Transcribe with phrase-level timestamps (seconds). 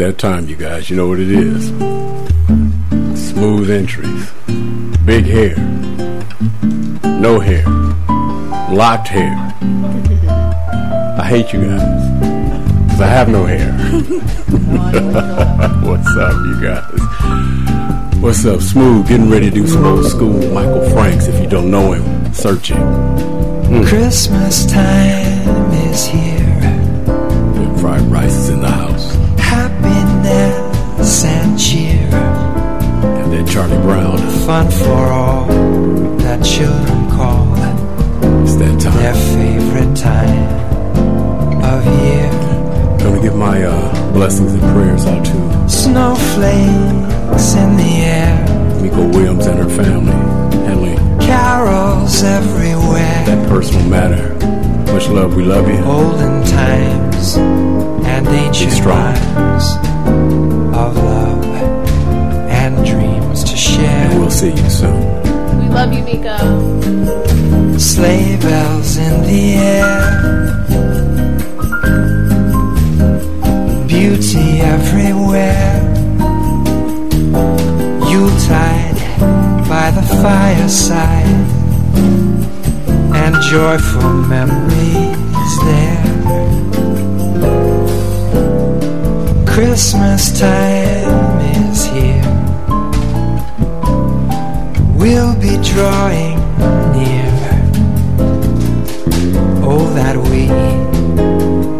[0.00, 0.88] that time, you guys.
[0.88, 1.66] You know what it is.
[3.28, 4.30] Smooth entries,
[5.04, 5.54] big hair,
[7.20, 7.66] no hair,
[8.72, 9.34] locked hair.
[11.20, 11.82] I hate you guys
[12.84, 13.70] because I have no hair.
[15.84, 16.98] What's up, you guys?
[18.22, 19.06] What's up, Smooth?
[19.06, 21.26] Getting ready to do some old school Michael Franks.
[21.26, 22.78] If you don't know him, searching.
[22.78, 23.86] Mm.
[23.86, 26.40] Christmas time is here.
[27.60, 28.99] And fried rice is in the house.
[33.60, 34.16] Charlie Brown.
[34.46, 35.46] Fun for all
[36.24, 37.44] that children call.
[38.42, 38.96] It's that time.
[38.96, 40.48] Their favorite time
[41.62, 42.30] of year.
[43.00, 48.80] Gonna give my uh, blessings and prayers out to snowflakes in the air.
[48.80, 50.16] Miko Williams and her family,
[50.64, 50.96] Henley.
[51.26, 53.24] Carols everywhere.
[53.26, 54.34] That personal matter.
[54.90, 55.84] Much love, we love you.
[55.84, 59.76] Olden times and ancient rhymes
[60.74, 61.19] of love
[64.10, 65.00] And we'll see you soon.
[65.60, 66.36] We love you, Miko.
[67.78, 70.10] Sleigh bells in the air
[73.86, 75.80] beauty everywhere.
[78.10, 79.00] Yuletide
[79.68, 81.46] by the fireside,
[83.14, 86.04] and joyful memories there.
[89.46, 90.79] Christmas time
[95.00, 96.36] We'll be drawing
[96.92, 97.32] near.
[99.64, 100.46] Oh, that we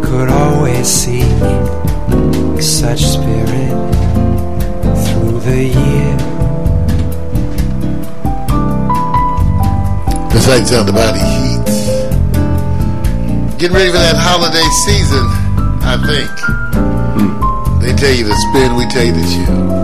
[0.03, 1.21] could always see
[2.59, 3.73] such spirit
[5.05, 6.17] through the year.
[10.31, 11.67] That's like sound the body heat.
[13.59, 15.27] Getting ready for that holiday season,
[15.83, 16.31] I think.
[16.73, 17.81] Hmm.
[17.81, 19.80] They tell you to spin, we tell you to chill.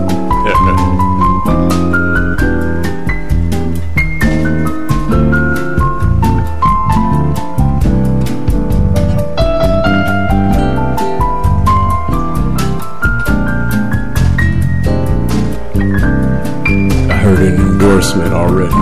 [18.07, 18.73] Endorsement already.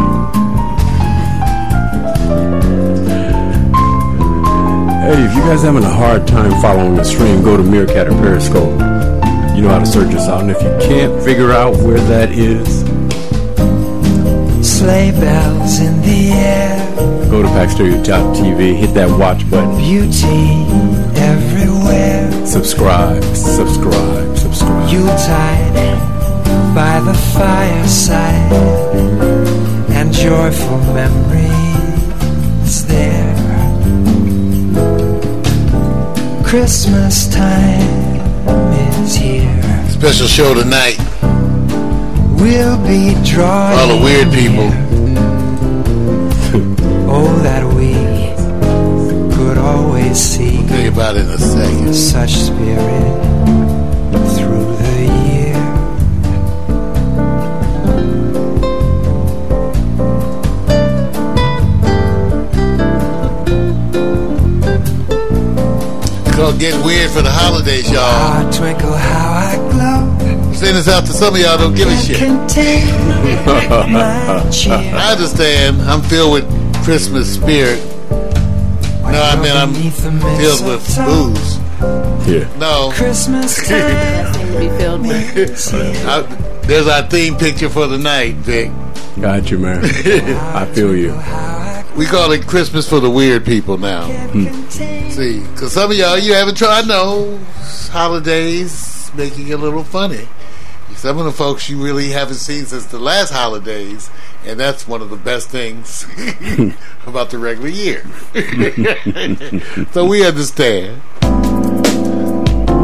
[5.01, 8.07] Hey, if you guys are having a hard time following the stream, go to Meerkat
[8.07, 8.79] or Periscope.
[9.55, 12.31] You know how to search us out, and if you can't figure out where that
[12.31, 12.81] is,
[14.67, 16.95] sleigh bells in the air.
[17.29, 19.77] Go to PackStereo.tv, hit that watch button.
[19.77, 20.65] Beauty
[21.19, 22.45] everywhere.
[22.45, 24.91] Subscribe, subscribe, subscribe.
[24.91, 25.94] You Yuletide
[26.75, 28.51] by the fireside
[29.95, 33.33] and joyful memories there.
[36.43, 38.19] Christmas time
[38.99, 39.87] is here.
[39.89, 40.97] Special show tonight.
[42.41, 44.69] We'll be drawing all the weird people.
[47.09, 47.93] oh, that we
[49.33, 50.57] could always see.
[50.57, 51.93] We'll tell you about it in a second.
[51.93, 53.25] Such spirit
[66.55, 68.01] called Get Weird for the holidays, y'all.
[68.01, 70.53] How I twinkle, how I glow.
[70.53, 72.21] Send this out to some of y'all don't give a shit.
[74.67, 75.81] I understand.
[75.81, 77.83] I'm filled with Christmas spirit.
[78.09, 81.57] No, I mean I'm filled with booze.
[82.27, 82.57] Yeah.
[82.57, 82.91] No.
[82.93, 84.57] Christmas time.
[84.57, 85.73] be filled with.
[86.07, 86.21] I,
[86.65, 88.71] there's our theme picture for the night, Vic.
[89.21, 89.83] Got you, man.
[89.85, 91.13] I feel you.
[91.97, 94.07] We call it Christmas for the weird people now.
[94.07, 95.04] Hmm.
[95.15, 97.39] See, because some of y'all, you haven't tried, no,
[97.89, 100.27] holidays making it a little funny.
[100.97, 104.09] Some of the folks you really haven't seen since the last holidays,
[104.43, 106.03] and that's one of the best things
[107.07, 108.03] about the regular year.
[109.93, 111.01] so we understand.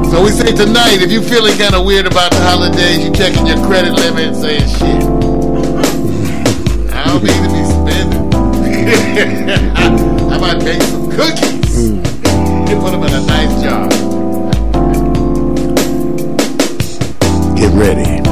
[0.10, 3.46] So we say tonight, if you're feeling kind of weird about the holidays, you checking
[3.46, 5.04] your credit limit and saying, shit,
[6.96, 8.32] I don't mean to be spending.
[10.32, 11.61] I might make some cookies.
[12.72, 13.90] You put them in a nice jar.
[17.54, 18.24] Get ready.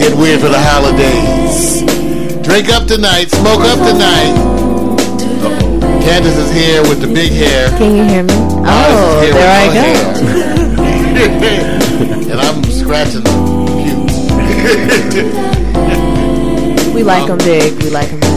[0.00, 1.82] Get weird for the holidays.
[2.42, 4.34] Drink up tonight, smoke up tonight.
[5.38, 6.00] Uh-oh.
[6.02, 7.68] Candace is here with the big hair.
[7.78, 8.34] Can you hear me?
[8.66, 9.84] Oh, there I go.
[12.32, 13.30] and I'm scratching the
[16.82, 16.92] pew.
[16.92, 17.80] we like them big.
[17.84, 18.32] We like them big.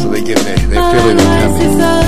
[0.00, 0.55] So they get there.
[0.92, 2.05] Feeling the tummy.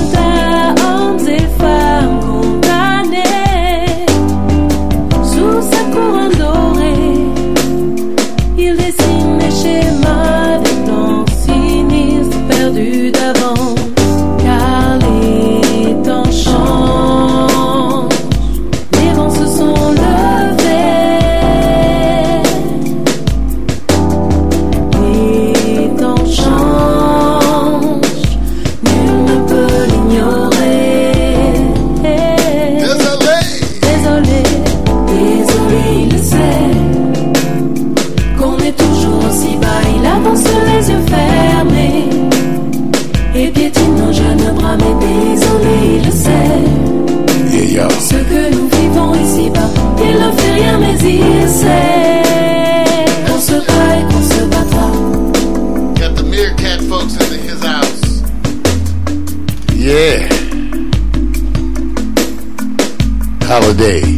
[63.68, 64.17] holiday.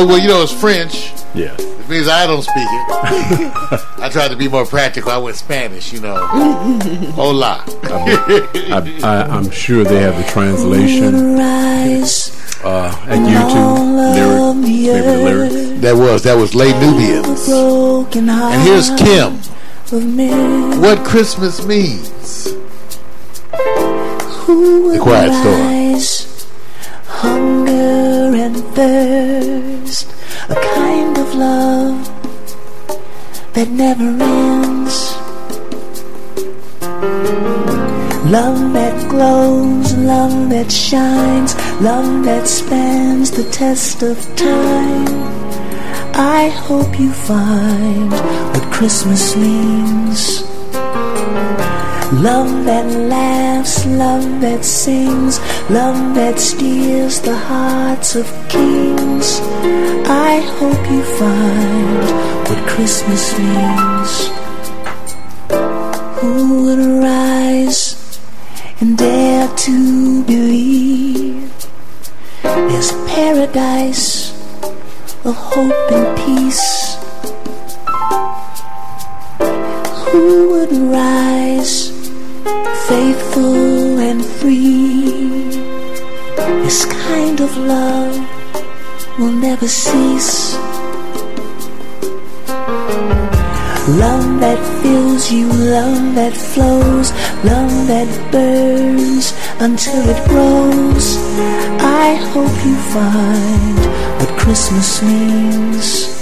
[0.00, 1.10] Oh well, you know, it's French.
[1.34, 1.56] Yeah.
[1.58, 3.98] It means I don't speak it.
[3.98, 5.10] I tried to be more practical.
[5.10, 6.14] I went Spanish, you know.
[7.16, 7.64] Hola.
[7.82, 14.14] I am sure they have the translation uh, at YouTube.
[14.14, 15.80] Lyric, maybe the lyrics.
[15.80, 17.48] That was that was Les Nubians.
[18.14, 19.40] And here's Kim.
[20.80, 22.44] What Christmas means.
[24.46, 25.87] The quiet storm.
[43.68, 45.08] test of time.
[46.14, 48.10] I hope you find
[48.52, 50.20] what Christmas means.
[52.28, 55.34] Love that laughs, love that sings,
[55.68, 59.26] love that steals the hearts of kings.
[60.30, 62.04] I hope you find
[62.48, 64.12] what Christmas means.
[66.18, 66.34] Who
[66.64, 67.80] would rise
[68.80, 70.97] and dare to believe?
[73.52, 74.32] paradise
[75.24, 76.96] of hope and peace.
[80.10, 81.90] Who would rise
[82.88, 85.50] faithful and free?
[86.64, 88.16] This kind of love
[89.18, 90.54] will never cease.
[93.88, 97.10] Love that fills you, love that flows,
[97.42, 101.16] love that burns until it grows.
[101.80, 103.78] I hope you find
[104.18, 106.18] what Christmas means.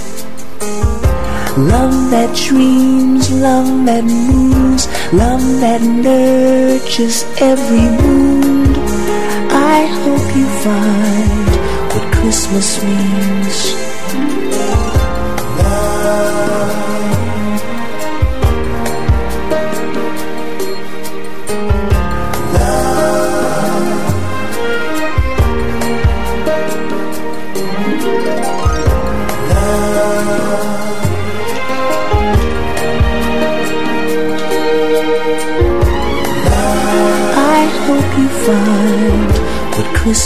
[1.57, 8.77] Love that dreams, love that moves, love that nurtures every wound.
[9.51, 11.49] I hope you find
[11.93, 13.66] what Christmas means.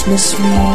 [0.03, 0.71] Christmas means.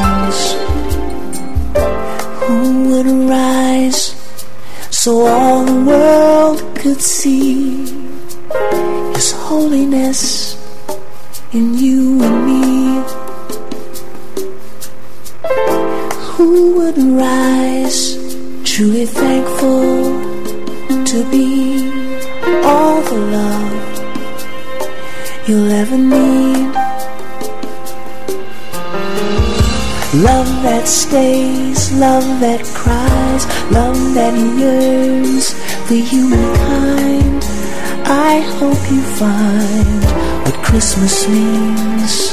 [41.07, 42.33] Means.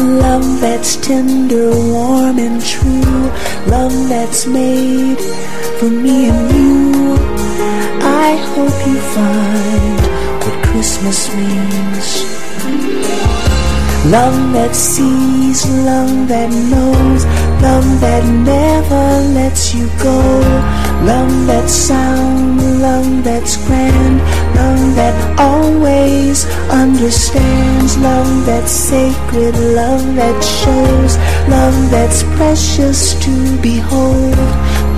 [0.00, 3.20] Love that's tender, warm, and true.
[3.66, 5.18] Love that's made
[5.78, 7.16] for me and you.
[8.00, 10.00] I hope you find
[10.42, 12.06] what Christmas means.
[14.06, 17.22] Love that sees, love that knows,
[17.60, 18.24] love that
[18.54, 20.20] never lets you go.
[21.04, 24.20] Love that's sound, love that's grand,
[24.54, 31.16] love that always understands, love that's sacred, love that shows,
[31.48, 34.36] love that's precious to behold.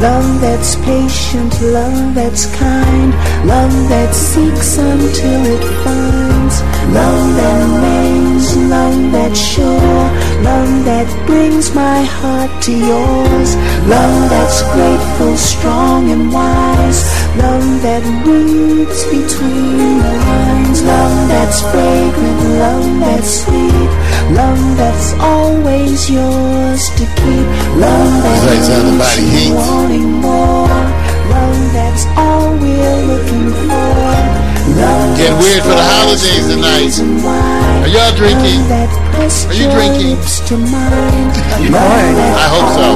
[0.02, 3.12] Love that's patient, love that's kind,
[3.46, 10.02] love that seeks until it finds, love that remains, love that's sure,
[10.42, 13.54] love that brings my heart to yours,
[13.86, 17.00] love that's grateful, strong and wise,
[17.40, 23.90] love that reads between the lines, love that's fragrant, love that's sweet,
[24.36, 27.46] love that's always yours to keep,
[27.80, 28.38] love that
[28.98, 29.54] Like you hates.
[29.56, 30.68] wanting more,
[31.32, 33.90] love that's all we're looking for.
[34.72, 36.92] Love that's weird for the holidays tonight.
[37.82, 38.60] Are y'all drinking?
[38.62, 40.16] Love that pressed Are you drinking?
[40.16, 41.28] lips To mine.
[41.62, 42.14] You Love are.
[42.18, 42.86] that I hope so.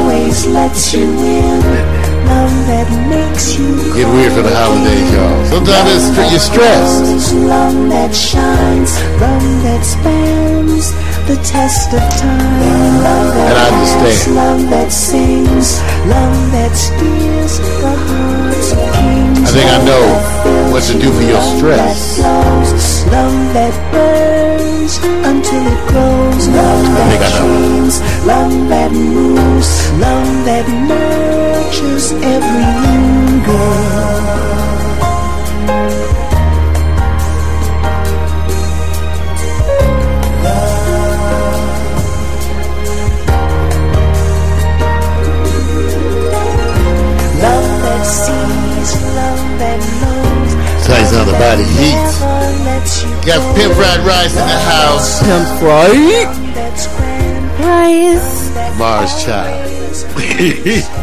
[2.26, 2.32] Always lets you in.
[2.32, 5.44] Love that makes you Get weird for the holidays, y'all.
[5.46, 7.34] Sometimes it's, you're stressed.
[7.34, 10.92] Love that shines, love that spans
[11.26, 13.02] the test of time.
[13.02, 14.36] Love that And I understand.
[14.36, 19.42] love that sings, love that steers the hearts of kings.
[19.42, 20.06] I think I know
[20.72, 22.18] what to do for you, your love stress.
[23.10, 26.46] Love that burns until it grows.
[26.48, 27.48] Love that think I know.
[27.48, 30.66] dreams, love that moves, love that
[31.66, 33.86] nurtures every young girl.
[47.42, 50.86] Love that sees, love that knows.
[50.86, 51.58] Tell you something about.
[51.58, 52.06] Heat.
[53.02, 53.54] You Got go.
[53.56, 55.20] pimp fried rice in the house.
[55.20, 56.26] Pimp right.
[56.54, 56.86] Love
[57.58, 58.78] Rice.
[58.78, 60.92] Mars child.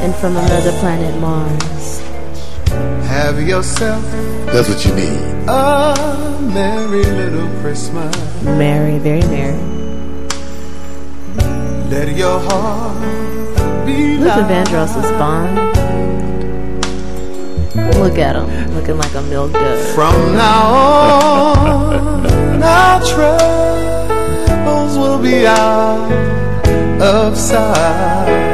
[0.00, 2.00] always And from another planet, Mars.
[3.08, 4.02] Have yourself
[4.46, 5.20] That's what you need.
[5.48, 8.14] a merry little Christmas.
[8.42, 9.58] Merry, very merry.
[11.90, 12.96] Let your heart
[13.86, 14.44] be Luther.
[14.48, 15.56] Vandross is Bond.
[17.98, 19.94] Look at him, looking like a milk dud.
[19.94, 26.10] From now on, our troubles will be out
[27.02, 28.49] of sight.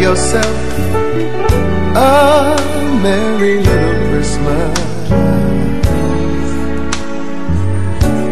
[0.00, 0.78] yourself
[1.96, 2.56] a
[3.02, 4.78] merry little Christmas.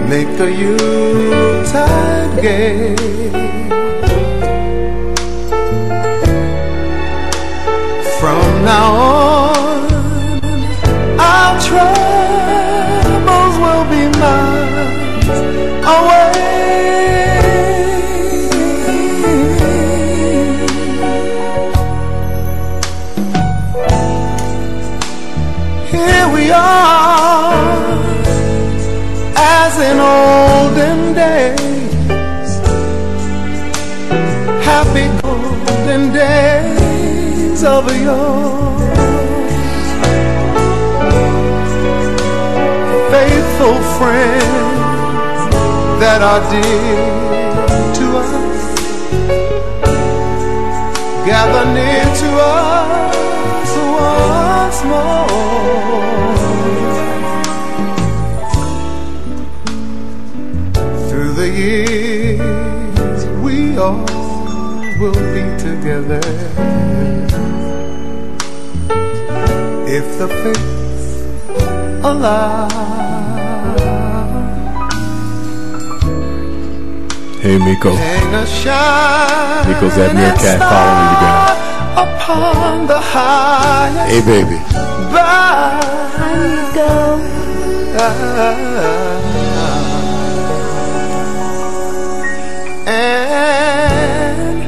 [0.08, 2.96] Make the Yuletide gay.
[8.20, 9.90] From now on,
[11.18, 11.91] I'll try.
[37.64, 38.78] Of yore.
[43.10, 45.54] Faithful friends
[46.00, 47.06] that are dear
[47.98, 48.32] to us,
[51.24, 53.70] gather near to us
[54.02, 55.28] once more.
[61.08, 64.04] Through the years, we all
[64.98, 66.31] will be together.
[70.22, 72.68] The fates allow.
[77.42, 77.90] Hey, Miko.
[77.96, 81.58] Hang a shine Nico's that meerkat following you guys.
[82.04, 84.58] upon the highest Hey, baby.
[85.12, 86.92] bough.
[92.86, 94.62] And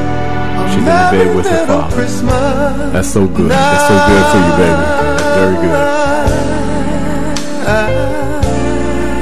[0.70, 1.96] A She's in the bed with her father.
[1.96, 2.94] Christmas.
[2.94, 3.52] That's so good.
[3.52, 4.84] That's so good for you, baby.
[5.36, 5.88] Very good.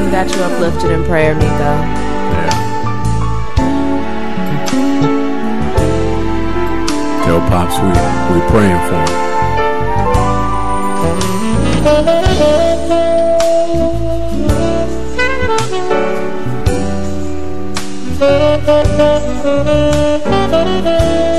[0.06, 1.48] We got you uplifted in prayer, Miko.
[1.48, 2.52] Yeah.
[7.26, 7.90] Tell Pops we
[8.32, 9.28] we're praying for him.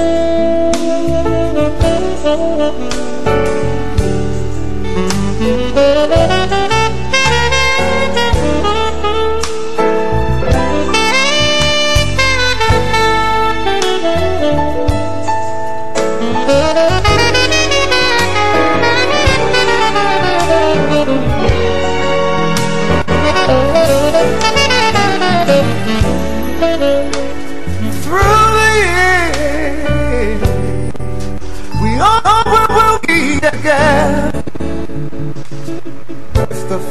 [5.38, 6.38] through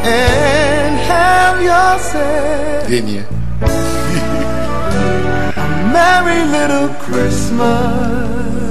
[0.05, 3.25] And have yourself didn't you?
[5.57, 8.66] a merry little Christmas.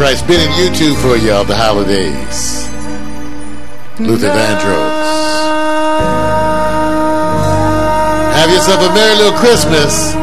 [0.00, 0.16] Right.
[0.16, 2.68] Spinning YouTube for y'all the holidays.
[4.00, 5.10] Luther Vandross.
[8.34, 10.14] Have yourself a merry little Christmas.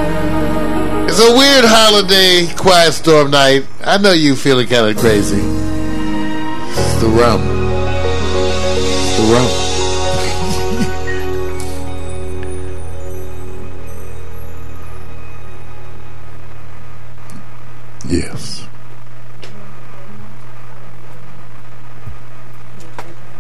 [1.10, 3.66] It's a weird holiday, quiet storm night.
[3.84, 5.42] I know you feeling kind of crazy.
[5.42, 7.42] It's the rum.
[9.16, 9.77] The rum.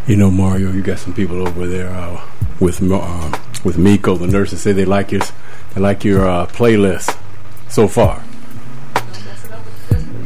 [0.07, 2.21] You know, Mario, you got some people over there uh,
[2.61, 4.15] with uh, with Miko.
[4.15, 5.21] The nurses say they like your
[5.73, 7.17] they like your uh, playlist
[7.69, 8.23] so far.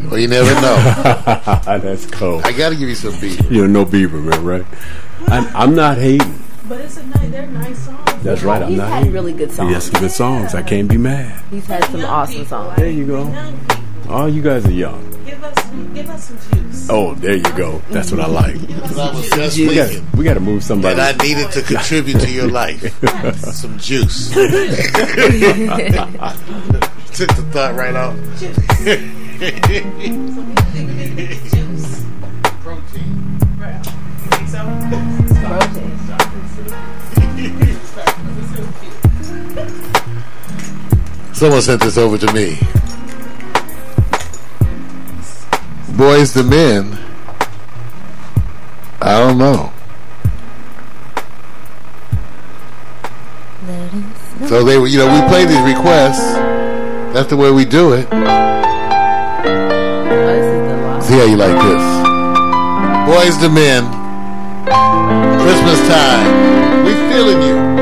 [0.10, 0.76] Well, you never know.
[1.80, 2.42] That's cool.
[2.44, 3.44] I got to give you some beat.
[3.50, 4.66] You're no Bieber, man, right?
[5.28, 6.38] I'm, I'm not hating.
[6.68, 8.24] But it's a nice, they're nice songs.
[8.24, 8.62] That's right.
[8.62, 9.14] I'm He's not had hating.
[9.14, 9.70] really good songs.
[9.70, 10.54] He has some good songs.
[10.54, 11.42] I can't be mad.
[11.50, 12.76] He's had some awesome songs.
[12.78, 13.24] There you go.
[14.02, 15.26] Young people, Oh, you guys are young.
[15.26, 16.88] give us, give us some juice.
[16.90, 17.82] Oh, there you go.
[17.90, 18.56] That's what I like.
[18.56, 20.96] I was just We got, we got to move somebody.
[20.96, 22.82] that I needed to contribute to your life.
[23.38, 24.30] some juice.
[27.12, 28.16] Took the thought right out.
[31.52, 32.04] Juice.
[32.64, 33.40] Protein.
[33.60, 33.86] Right.
[34.32, 34.62] Think so?
[41.34, 42.58] Someone sent this over to me.
[46.02, 46.98] Boyz II Men,
[49.00, 49.72] I don't know.
[54.48, 56.34] So they, you know, we play these requests.
[57.14, 58.10] That's the way we do it.
[61.04, 61.84] See how you like this.
[63.06, 63.84] Boyz II Men,
[65.40, 66.84] Christmas time.
[66.84, 67.81] We feeling you.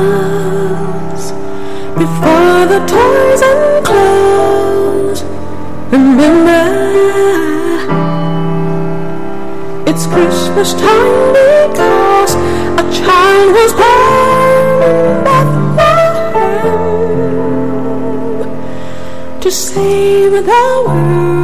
[0.00, 1.24] Christmas
[1.98, 5.20] before the toys and clothes.
[5.90, 6.64] Remember,
[9.90, 15.24] it's Christmas time because a child was born
[15.76, 16.60] Bethlehem
[19.40, 21.39] to save the world,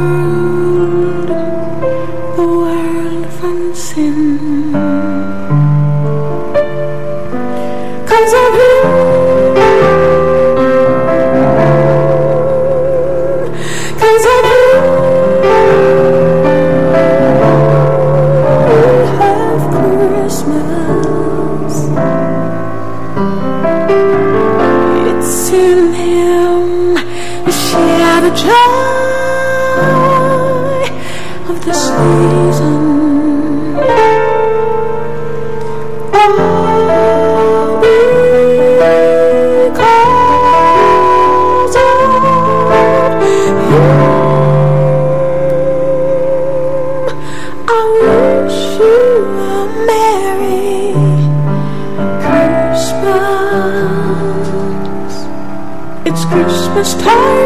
[56.77, 57.36] Christmas time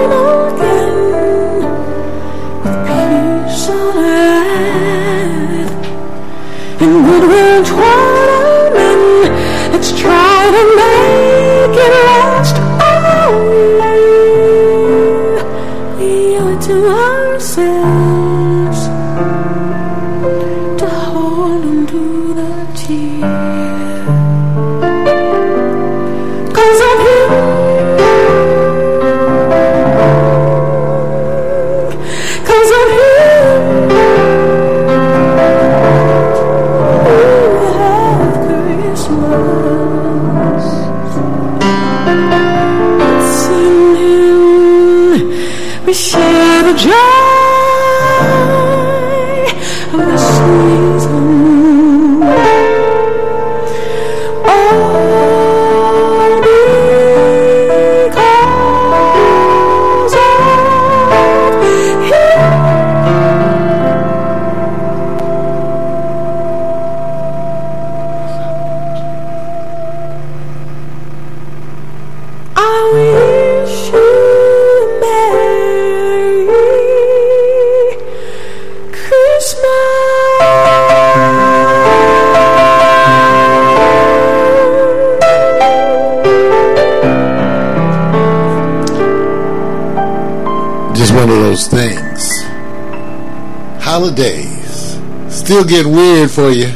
[95.51, 96.71] still get weird for you.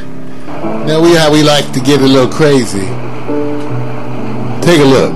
[0.83, 2.83] Now we how we like to get a little crazy.
[4.67, 5.13] Take a look.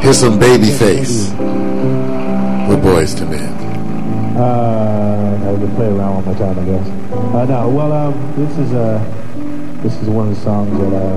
[0.00, 1.34] Here's some Babyface
[2.68, 3.52] with Boyz II Men.
[4.36, 6.88] Uh, I to play around one more time, I guess.
[7.34, 9.02] Uh, no, well, um, this is uh,
[9.82, 11.16] this is one of the songs that uh,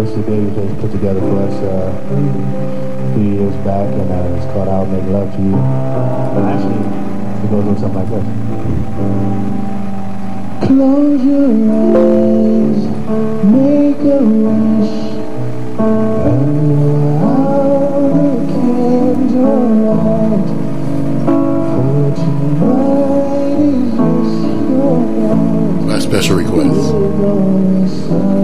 [0.00, 0.22] Mr.
[0.24, 4.86] Babyface put together for us uh, a few years back, and uh, it's called "I'll
[4.86, 8.45] Make Love to You." And actually, it goes on something like this.
[10.66, 12.80] Close your eyes,
[13.44, 14.96] make a wish,
[15.78, 20.48] and all the candlelight.
[21.72, 24.36] For tonight is just
[24.70, 25.86] your night.
[25.86, 28.35] My special request.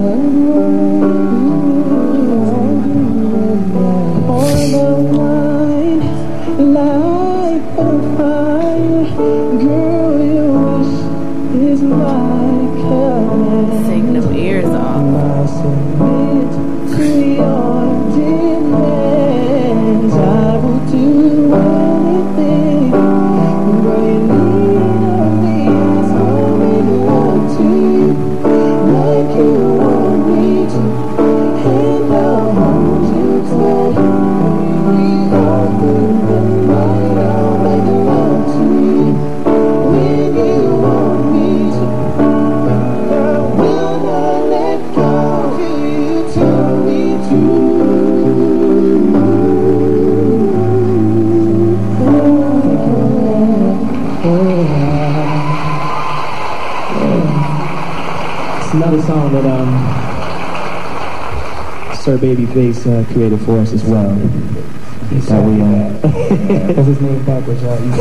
[63.12, 64.09] Created for us as well.
[64.09, 65.98] That we, uh,
[66.72, 67.79] That's his name backwards, right?
[67.83, 67.94] it's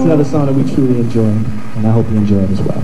[0.00, 2.80] another song that we truly enjoy, and I hope you enjoy it as well.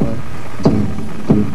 [0.00, 0.18] One,
[0.64, 0.84] two,
[1.32, 1.46] three.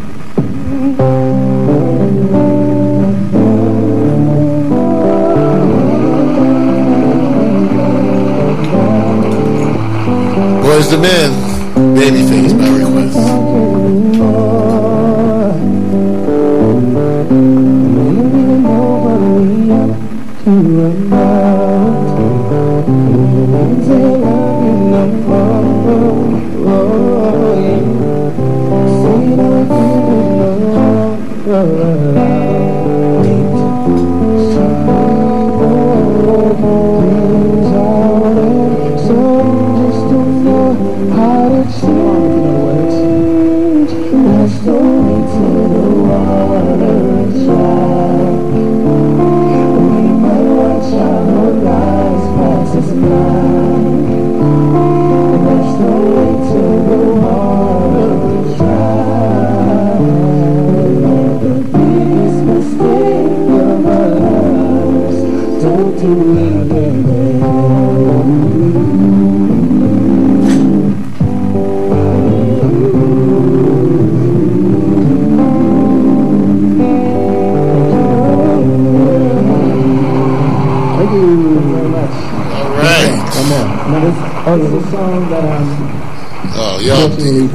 [10.63, 11.31] Boyz II Men,
[11.95, 12.54] Babyface by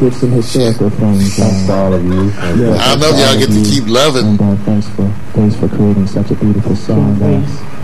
[0.00, 1.36] did some historical things.
[1.36, 2.30] Thanks to all of you.
[2.30, 4.28] Yeah, I know y'all get to keep loving.
[4.28, 7.22] And uh, thanks for thanks for creating such a beautiful song.
[7.22, 7.28] Uh,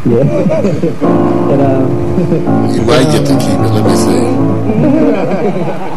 [0.06, 0.20] yeah.
[1.52, 3.68] and, um, You might get to keep it.
[3.68, 4.24] Let me see.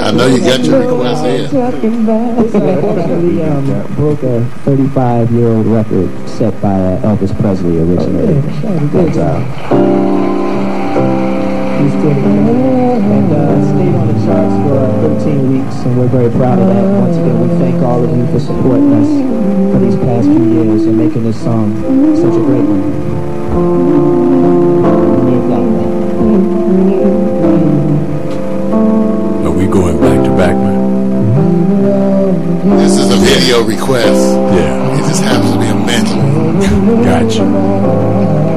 [0.00, 1.50] I know you got your request in.
[2.36, 8.42] This unfortunately um, broke a 35 year old record set by uh, Elvis Presley originally.
[8.92, 10.19] But, uh, he's
[12.00, 16.58] still and uh, stayed on the charts for uh, 13 weeks, and we're very proud
[16.58, 16.84] of that.
[16.98, 19.10] Once again, we thank all of you for supporting us
[19.72, 21.76] for these past few years and making this song
[22.16, 22.80] such a great one.
[25.12, 25.64] We need that.
[29.46, 30.80] Are we going back to back, man?
[32.78, 34.36] This is a video request.
[34.56, 34.96] Yeah.
[34.96, 36.16] It just happens to be a medley.
[37.04, 38.49] Gotcha.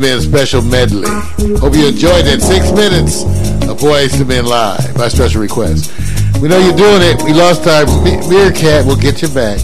[0.00, 1.06] To Men special medley.
[1.58, 3.24] Hope you enjoyed that six minutes
[3.68, 5.92] of Boyz II Men live by special request.
[6.40, 7.22] We know you're doing it.
[7.22, 8.86] We lost our me- meerkat.
[8.86, 9.60] We'll get you back.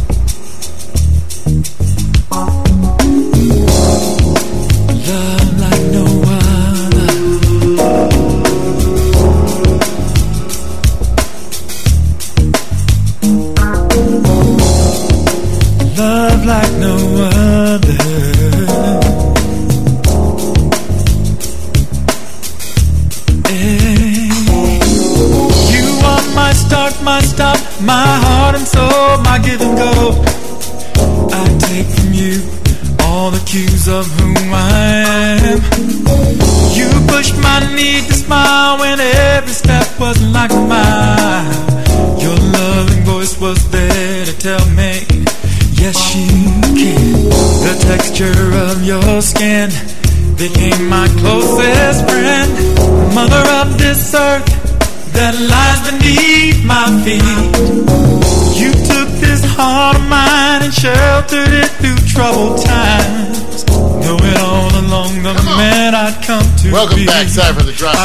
[67.16, 67.96] backside for the drop.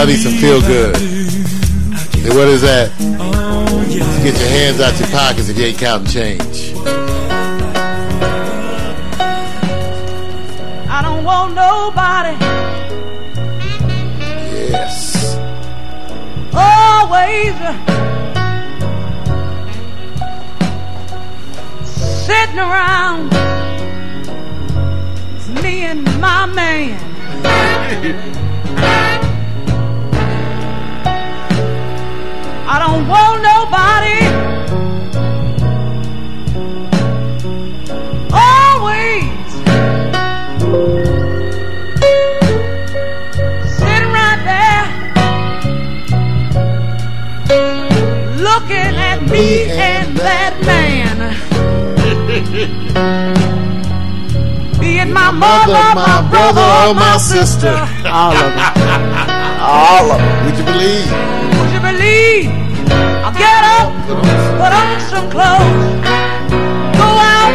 [0.00, 0.96] Y'all need some feel good.
[0.96, 2.90] And what is that?
[4.22, 6.72] Get your hands out your pockets if you ain't counting change.
[10.88, 12.34] I don't want nobody.
[14.72, 15.36] Yes.
[16.54, 17.76] Always uh,
[22.24, 23.28] sitting around.
[25.36, 28.36] It's me and my man.
[32.72, 34.20] I don't want nobody.
[38.30, 39.26] Always
[43.74, 44.86] sitting right there,
[48.38, 51.18] looking at me and that man.
[54.78, 57.74] Be my mother, my, brother, or my sister.
[57.84, 58.08] sister.
[58.08, 58.62] All of them.
[59.60, 60.46] All of them.
[60.46, 61.10] Would you believe?
[61.58, 61.99] Would you believe?
[63.40, 63.88] Get up,
[64.60, 65.86] put on some clothes,
[67.00, 67.54] go out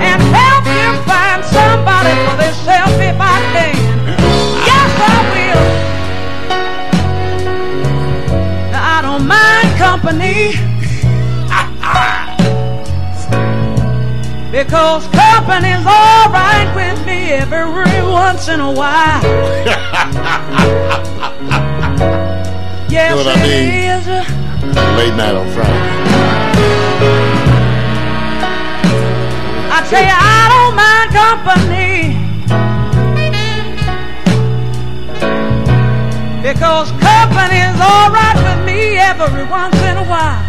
[0.00, 3.76] and help him find somebody for himself if I can.
[4.68, 5.64] Yes, I will.
[8.72, 10.56] Now, I don't mind company.
[14.50, 17.66] Because company's alright with me every
[18.02, 19.22] once in a while.
[22.88, 24.24] yes, what I mean?
[24.24, 24.37] is.
[24.96, 25.82] Late night on Friday.
[29.70, 32.18] I tell you, I don't mind company.
[36.42, 40.47] Because company's alright with me every once in a while.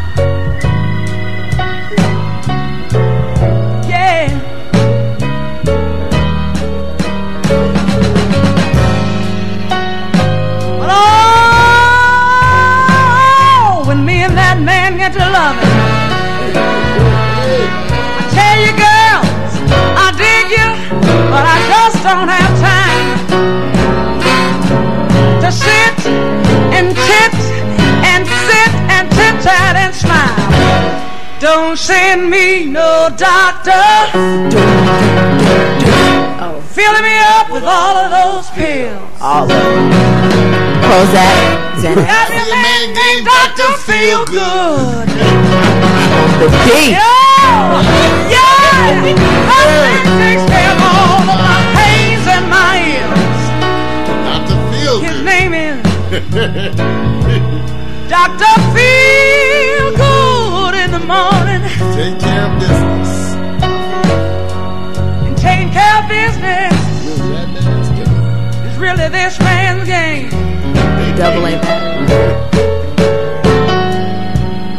[25.49, 26.05] To sit
[26.77, 27.33] and tit
[28.05, 30.37] and sit and tit tat and smile.
[31.39, 33.81] Don't send me no doctor.
[36.37, 39.01] Oh, filling me up with all of those pills.
[39.21, 39.89] All of them.
[40.85, 41.37] Prozac,
[41.81, 42.05] Xanax.
[42.05, 43.73] Got me a man named Dr.
[43.89, 45.09] Feel Good.
[46.41, 46.91] The D.
[46.91, 47.81] Yeah,
[48.29, 48.49] yeah.
[48.85, 50.68] That man
[56.34, 56.75] is
[58.09, 58.53] Dr.
[58.73, 61.61] Feel Good in the morning
[61.95, 63.09] Take care of business.
[65.25, 66.73] and taking care of business
[67.17, 68.67] Really, that man's good.
[68.71, 70.30] is really this man's game.
[71.17, 72.05] Double A battery.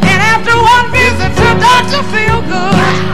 [0.07, 2.01] And after one visit to Dr.
[2.09, 3.10] Feel Good,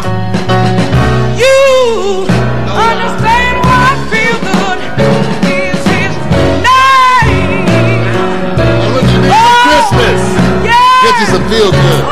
[11.27, 12.03] You some feel good.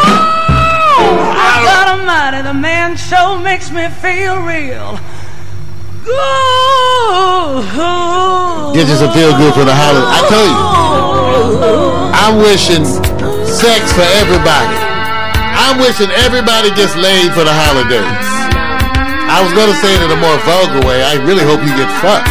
[0.99, 1.31] Oh,
[1.63, 4.99] God Almighty, the man show makes me feel real.
[6.03, 7.63] Good.
[8.75, 10.03] Get you some feel good for the holiday.
[10.03, 10.67] I told you.
[12.11, 12.83] I'm wishing
[13.47, 14.75] sex for everybody.
[15.63, 18.03] I'm wishing everybody gets laid for the holidays.
[19.31, 21.07] I was going to say it in a more vulgar way.
[21.07, 22.27] I really hope you get fucked.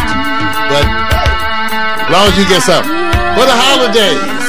[0.69, 2.93] But as long as you get something.
[3.33, 4.44] For the holidays.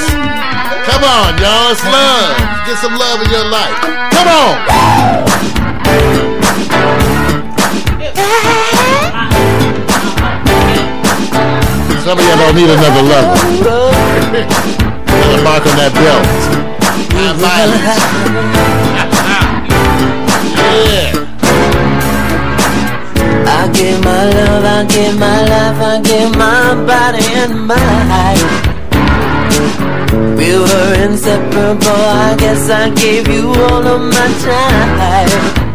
[0.86, 1.72] Come on, y'all.
[1.72, 2.30] It's love.
[2.64, 3.74] Get some love in your life.
[4.14, 4.54] Come on.
[12.04, 13.34] Some of y'all don't need another lover.
[15.10, 16.22] Another mark on that belt.
[17.10, 17.82] High mileage.
[20.86, 21.10] yeah.
[23.48, 28.65] I give my love, I give my life, I give my body and mind.
[30.36, 35.66] We were inseparable, I guess I gave you all of my time.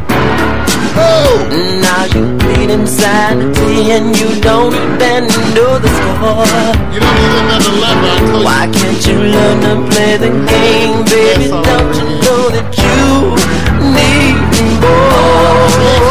[0.96, 1.82] Oh.
[1.82, 6.46] Now you bleed inside the and you don't even know the score.
[6.94, 8.08] You don't need another lover.
[8.08, 11.48] I Why can't you learn to play the game, baby?
[11.50, 13.34] Don't you know that you
[13.98, 16.11] need me more?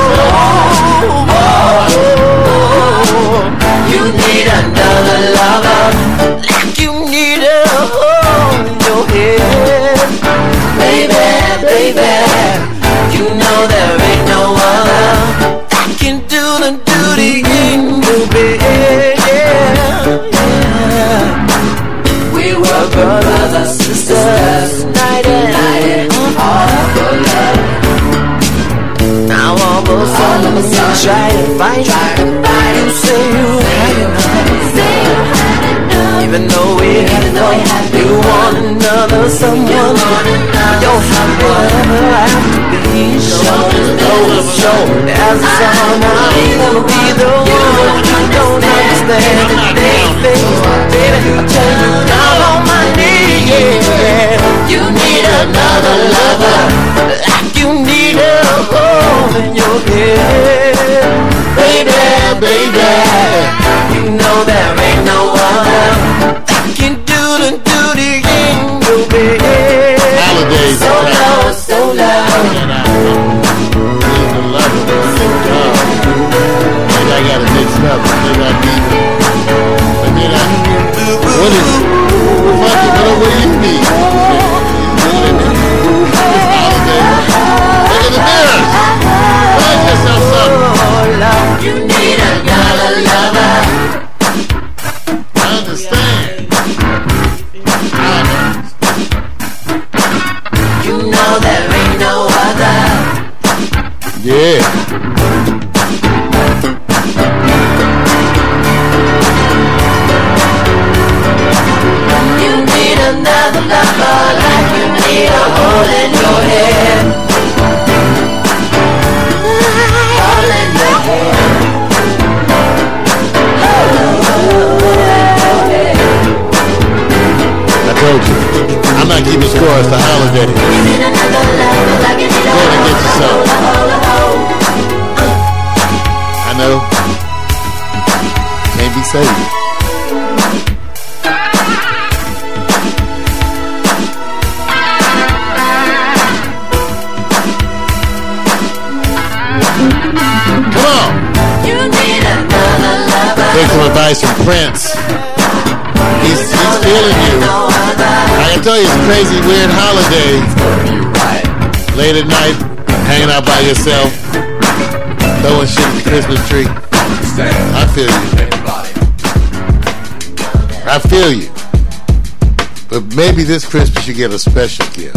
[173.40, 175.16] Maybe this Christmas you get a special gift.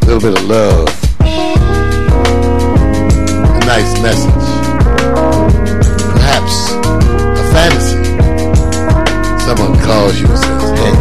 [0.00, 0.88] A little bit of love.
[1.20, 1.22] A
[3.66, 4.48] nice message.
[6.14, 8.04] Perhaps a fantasy.
[9.44, 10.94] Someone calls you and says, hey,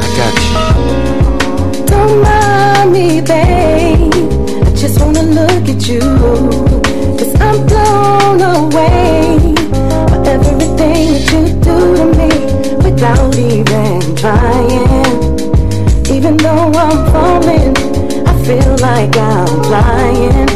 [0.00, 1.84] I got you.
[1.84, 4.64] Don't mind me, babe.
[4.64, 6.57] I just wanna look at you.
[14.38, 16.16] flying.
[16.16, 17.76] Even though I'm falling,
[18.26, 20.47] I feel like I'm flying.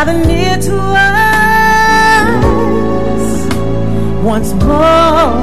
[0.00, 2.32] rather near to us
[4.24, 5.34] once more.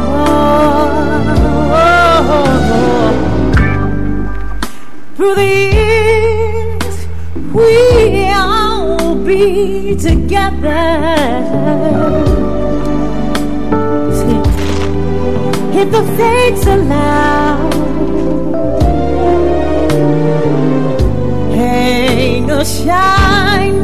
[5.15, 6.95] Through the years,
[7.53, 10.85] we'll be together.
[15.79, 17.69] If the fates allow,
[21.53, 23.76] hang a shine.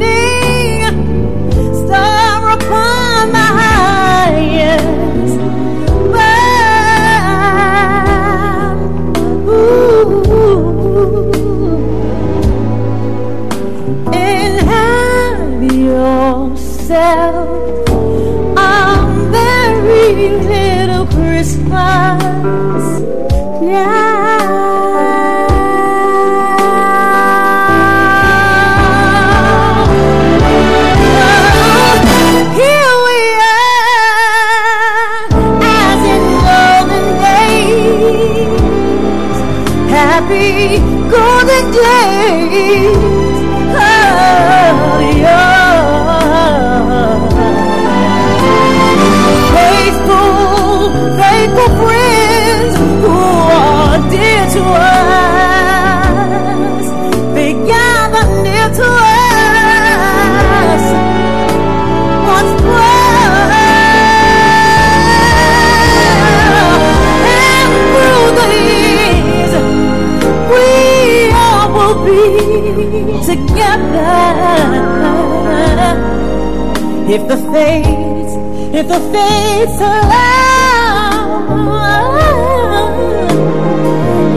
[77.16, 78.34] If the fates,
[78.74, 81.46] if the fates allow,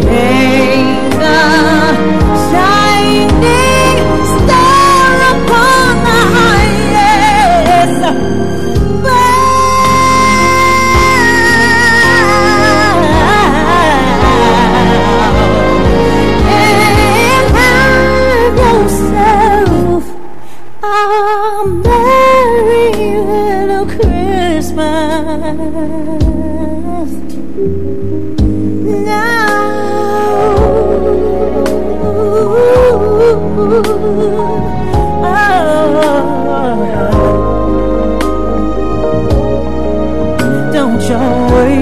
[0.04, 0.84] may
[1.22, 2.25] the
[41.06, 41.20] 想
[41.54, 41.75] 为。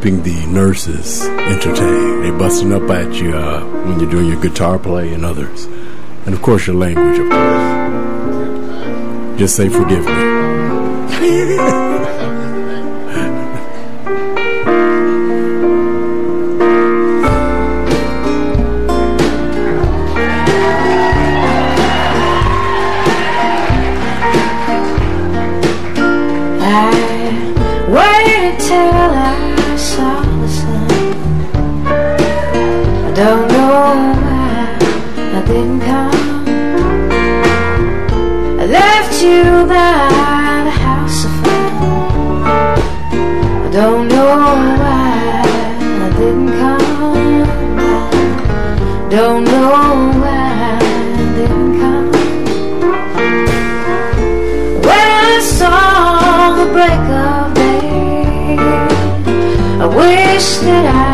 [0.00, 2.24] keeping the nurses entertained.
[2.24, 5.66] They busting up at you uh, when you're doing your guitar play and others.
[6.24, 7.78] And of course your language, of course.
[9.38, 11.80] Just say forgive me.
[33.20, 34.78] Don't know why
[35.36, 36.48] I didn't come.
[38.58, 42.78] I left you by the house of fire.
[43.66, 44.36] I don't know
[44.80, 45.42] why
[46.04, 46.88] I didn't come.
[49.10, 49.68] Don't know
[50.22, 52.10] why I didn't come.
[54.86, 58.56] When I saw the break of day,
[59.78, 61.09] I wish that I.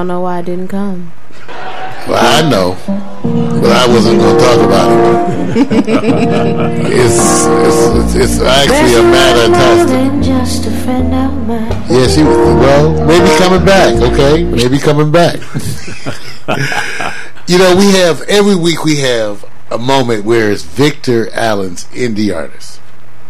[0.00, 1.12] don't know why I didn't come.
[2.08, 2.74] Well, I know,
[3.60, 5.00] but I wasn't going to talk about it.
[6.90, 10.22] it's, it's, it's, it's actually a matter of More testing.
[10.22, 11.70] just a friend of mine.
[11.90, 12.34] Yeah, she was.
[12.34, 13.94] Well, maybe coming back.
[13.96, 15.36] Okay, maybe coming back.
[17.46, 22.34] you know, we have every week we have a moment where it's Victor Allen's indie
[22.34, 22.79] artist,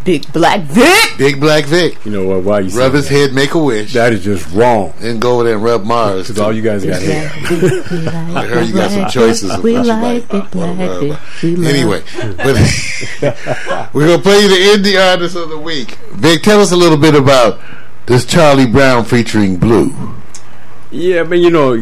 [0.04, 1.18] Big Black Vic.
[1.18, 2.02] Big Black Vic.
[2.06, 2.42] You know what?
[2.42, 3.14] Why you Rub his that?
[3.14, 4.94] head, make a wish, That is just wrong.
[4.98, 6.28] then go over there and rub Mars.
[6.28, 7.28] Because all you guys got hair.
[7.34, 9.56] I heard you got some choices.
[9.62, 11.10] We like might Big Black wanna Vic.
[11.12, 11.20] rub.
[11.42, 12.02] We love- Anyway,
[12.38, 15.90] but we're gonna play you the indie artist of the week.
[16.12, 17.60] Vic, tell us a little bit about
[18.06, 19.92] this Charlie Brown featuring Blue.
[20.90, 21.74] Yeah, but you know,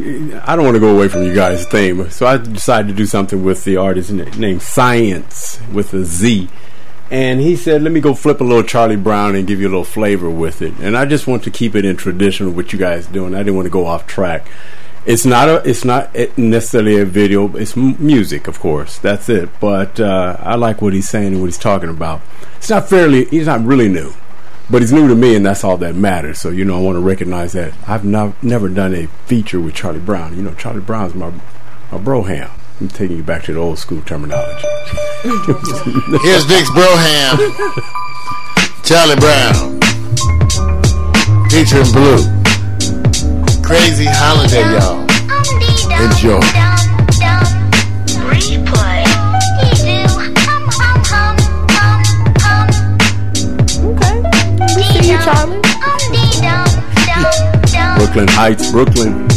[0.45, 3.07] I don't want to go away from you guys' theme, so I decided to do
[3.07, 6.49] something with the artist na- named Science with a Z.
[7.11, 9.71] And he said, "Let me go flip a little Charlie Brown and give you a
[9.71, 12.73] little flavor with it." And I just want to keep it in tradition of what
[12.73, 13.35] you guys doing.
[13.35, 14.47] I didn't want to go off track.
[15.07, 15.67] It's not a.
[15.69, 17.57] It's not necessarily a video.
[17.57, 18.99] It's music, of course.
[18.99, 19.49] That's it.
[19.59, 22.21] But uh, I like what he's saying and what he's talking about.
[22.59, 23.25] It's not fairly.
[23.25, 24.13] He's not really new,
[24.69, 26.41] but he's new to me, and that's all that matters.
[26.41, 29.75] So you know, I want to recognize that I've not, never done a feature with
[29.75, 30.37] Charlie Brown.
[30.37, 31.31] You know, Charlie Brown's my
[31.91, 32.51] my broham.
[32.79, 34.78] I'm taking you back to the old school terminology.
[36.23, 37.37] Here's Vic's Broham,
[38.85, 39.79] Charlie Brown,
[41.51, 42.25] featuring Blue.
[43.63, 45.05] Crazy holiday, y'all.
[46.01, 46.41] Enjoy.
[53.85, 54.17] Okay.
[54.75, 55.61] We see you, Charlie.
[57.99, 59.29] Brooklyn Heights, Brooklyn.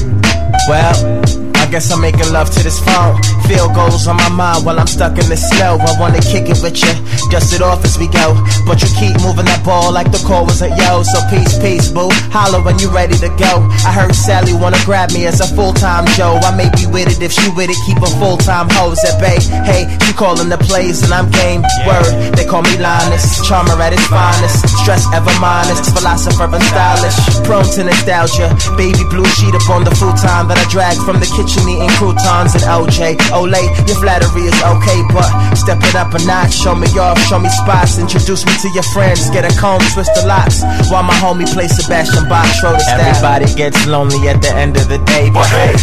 [0.69, 1.30] Well, I
[1.71, 3.15] guess I'm making love to this phone.
[3.47, 5.79] Field goals on my mind while I'm stuck in the snow.
[5.79, 6.93] I wanna kick it with you,
[7.31, 8.35] dust it off as we go.
[8.67, 11.01] But you keep moving that ball like the call was a yo.
[11.07, 12.11] So peace, peace, boo.
[12.35, 13.63] Holler when you ready to go.
[13.87, 16.35] I heard Sally wanna grab me as a full time Joe.
[16.43, 19.15] I may be with it if she with it, keep a full time hoes at
[19.23, 19.39] bay.
[19.63, 21.63] Hey, she calling the plays and I'm game.
[21.87, 23.39] Word, they call me Linus.
[23.47, 24.67] Charmer at its finest.
[24.83, 27.15] Stress ever honest, philosopher and stylish.
[27.47, 28.51] Prone to nostalgia.
[28.75, 32.55] Baby blue sheet up on the futon that I drag from the kitchen eating croutons
[32.55, 33.17] and OJ.
[33.33, 36.53] Olay, your flattery is okay, but step it up a notch.
[36.53, 37.97] Show me off, show me spots.
[37.97, 39.29] Introduce me to your friends.
[39.29, 40.63] Get a comb, twist the locks.
[40.89, 43.01] While my homie plays Sebastian Bach, throw the style.
[43.01, 45.73] Everybody gets lonely at the end of the day, but hey,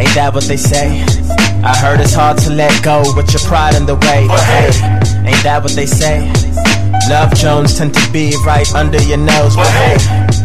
[0.00, 1.04] ain't that what they say?
[1.64, 4.70] I heard it's hard to let go with your pride in the way, but hey,
[5.26, 6.30] ain't that what they say?
[7.08, 9.96] Love Jones tend to be right under your nose, but hey,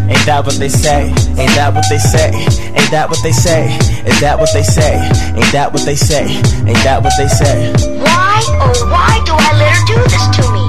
[0.10, 1.10] ain't that what they say?
[1.38, 2.32] Ain't that what they say?
[2.76, 3.68] Ain't that what they say?
[4.06, 4.96] Is that what they say?
[5.36, 6.26] Ain't that what they say?
[6.68, 7.72] Ain't that what they say?
[8.00, 10.66] Why, oh why do I let her do this to me?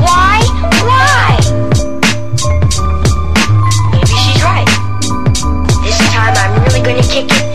[0.00, 0.40] Why?
[0.84, 1.40] Why?
[3.92, 4.68] Maybe she's right.
[5.84, 7.51] This time I'm really gonna kick it.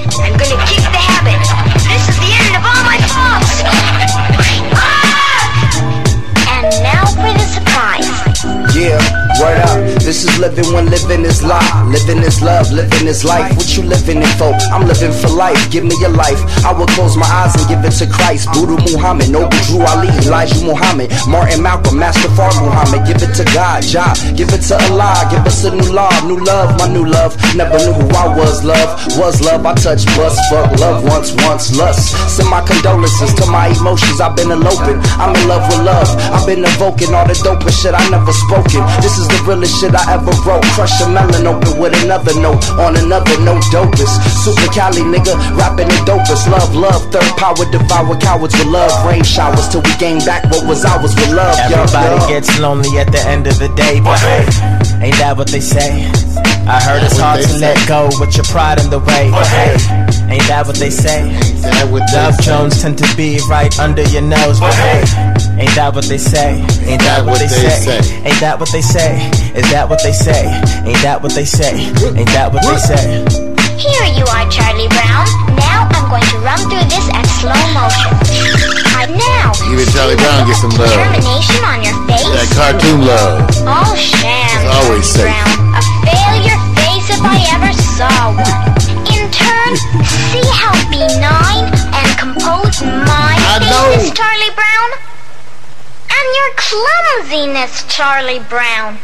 [8.78, 9.00] Yeah,
[9.40, 9.97] word up.
[10.08, 11.68] This is living when living is life.
[11.84, 13.52] Living is love, living is life.
[13.60, 14.56] What you living it for?
[14.72, 15.60] I'm living for life.
[15.70, 16.40] Give me your life.
[16.64, 18.48] I will close my eyes and give it to Christ.
[18.56, 23.04] Buddha Muhammad, Noble Drew Ali, Elijah Muhammad, Martin Malcolm, Master Fard Muhammad.
[23.04, 24.16] Give it to God, Jah.
[24.32, 25.28] Give it to Allah.
[25.28, 27.36] Give us a new law, new love, my new love.
[27.60, 28.88] Never knew who I was, love.
[29.20, 29.68] Was love.
[29.68, 32.16] I touched bust, fuck, love once, once, lust.
[32.32, 34.24] Send my condolences to my emotions.
[34.24, 35.04] I've been eloping.
[35.20, 36.08] I'm in love with love.
[36.32, 38.88] I've been evoking all the dopest shit I never spoken.
[39.04, 40.64] This is the realest shit I ever wrote.
[40.78, 42.62] Crush a melon open with another note.
[42.78, 44.14] On another note, dopest.
[44.46, 46.46] Super Cali nigga, rapping the dopest.
[46.46, 48.94] Love, love, third power, devour cowards with love.
[49.06, 51.58] Rain showers till we gain back what was ours with love.
[51.66, 52.28] Everybody yo.
[52.30, 54.46] gets lonely at the end of the day, but hey,
[55.02, 56.06] ain't that what they say?
[56.68, 59.80] I heard it's hard to let go with your pride in the way, but hey,
[60.30, 61.32] ain't that what they say?
[62.14, 65.02] Love Jones tend to be right under your nose, but hey,
[65.58, 66.62] ain't that what they say?
[66.86, 68.00] Ain't that what they say?
[68.26, 69.18] Ain't that what they say?
[69.58, 70.46] Is that what they say?
[70.86, 71.74] Ain't that what they say?
[72.18, 73.26] Ain't that what they say?
[73.78, 75.26] Here you are, Charlie Brown.
[75.58, 78.10] Now I'm going to run through this at slow motion.
[78.98, 80.90] Right now, Even Charlie Brown get some love.
[80.90, 82.26] determination on your face.
[82.34, 83.46] That cartoon love.
[83.70, 85.30] Oh, sham, It's always Charlie safe.
[85.30, 85.78] Brown.
[85.78, 88.66] A failure face if I ever saw one.
[89.14, 89.72] In turn,
[90.34, 93.86] see how benign and composed my I face know.
[94.02, 94.67] is, Charlie Brown.
[96.38, 98.98] And your clumsiness, Charlie Brown.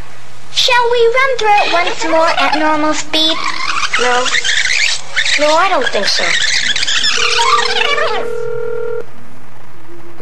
[0.51, 3.36] Shall we run through it once more at normal speed?
[3.99, 4.25] No.
[5.39, 6.23] No, I don't think so.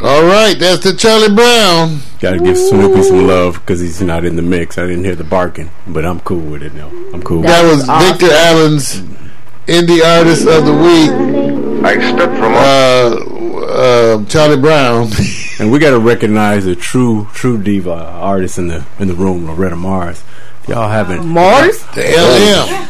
[0.02, 2.00] All right, that's the Charlie Brown.
[2.20, 4.78] Got to give Snoopy some love because he's not in the mix.
[4.78, 6.88] I didn't hear the barking, but I'm cool with it now.
[7.12, 7.42] I'm cool.
[7.42, 8.20] That with was it.
[8.20, 9.02] Victor Allen's
[9.66, 11.84] Indie Artist of the Week.
[11.84, 15.08] I stepped from uh, uh, Charlie Brown.
[15.60, 19.46] and we got to recognize a true, true diva artist in the in the room,
[19.46, 20.22] Loretta Mars.
[20.68, 21.84] Y'all haven't Mars?
[21.94, 22.02] The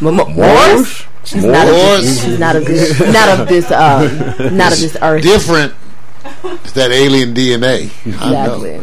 [0.01, 0.07] LM.
[0.09, 1.03] M- M- Mars?
[1.25, 5.23] She's not of this, not of this not of this uh not of this earth.
[5.23, 5.75] Different.
[6.65, 7.91] It's that alien DNA.
[8.21, 8.65] I know.
[8.65, 8.75] Exactly.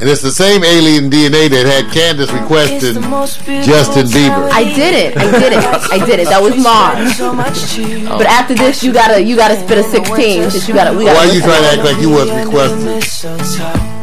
[0.00, 2.94] And it's the same alien DNA that had Candace requested
[3.66, 4.48] Justin Bieber.
[4.52, 5.16] I did it.
[5.16, 5.64] I did it.
[5.90, 6.28] I did it.
[6.28, 7.18] That was Mars.
[8.06, 10.42] But after this, you gotta you gotta spit a sixteen.
[10.68, 11.18] You gotta we gotta.
[11.18, 13.97] Why are you trying to act like you was requested?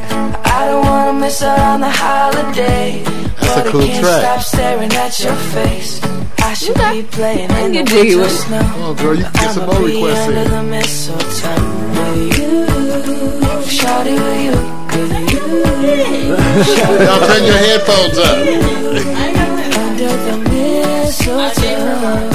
[1.15, 3.03] I don't wanna miss out on the holiday.
[3.39, 4.21] That's a but cool I track.
[4.21, 6.01] stop staring at your face.
[6.39, 8.35] I should be playing in the get winter with it.
[8.35, 8.61] snow.
[8.75, 10.51] Oh, girl, you can get some more be requests under in.
[10.51, 11.63] the mistletoe
[11.95, 12.67] with you,
[13.77, 14.55] shawty with you,
[14.99, 16.35] with you.
[17.05, 18.35] Y'all turn your headphones up.
[19.75, 22.34] Under the mistletoe.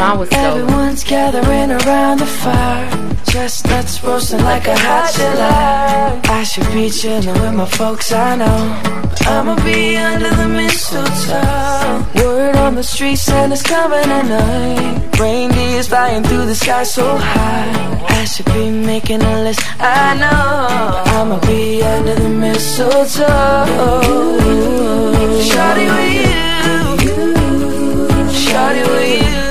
[0.00, 0.38] Mine was so.
[0.38, 2.88] Everyone's gathering around the fire.
[3.30, 6.18] Chestnuts roasting like a hot July.
[6.24, 8.80] I should be chilling with my folks, I know.
[9.26, 12.06] I'ma be under the mistletoe.
[12.14, 15.20] Word on the street, Santa's coming at tonight.
[15.20, 18.06] Reindeer's flying through the sky so high.
[18.08, 21.02] I should be making a list, I know.
[21.14, 23.66] I'ma be under the mistletoe.
[25.50, 27.20] Shawty with you.
[28.32, 29.49] Shawty with you.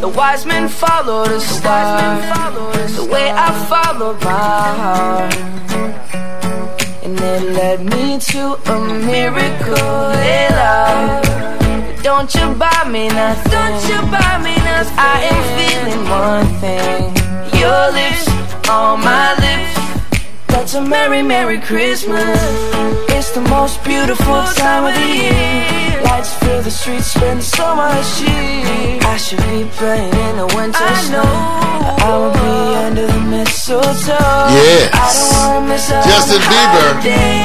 [0.00, 2.20] The wise men follow the star.
[2.94, 4.30] The way I followed my
[4.82, 5.34] heart.
[7.02, 10.12] And it led me to a miracle.
[10.22, 11.65] Yeah.
[12.06, 13.50] Don't you buy me nothing.
[13.50, 14.96] Don't you buy me nothing.
[14.96, 17.02] I am feeling one thing.
[17.60, 19.76] Your lips on my lips.
[20.50, 22.38] It's a merry, merry Christmas.
[23.10, 25.95] It's the most beautiful time of the year.
[26.06, 28.98] Lights fill the streets, spend so much cheer.
[29.02, 31.22] I should be praying in the winter snow.
[32.06, 34.46] I will be under the mistletoe.
[34.54, 34.90] Yes.
[34.94, 36.88] I don't wanna miss out Justin on Bieber.
[36.94, 37.36] holiday,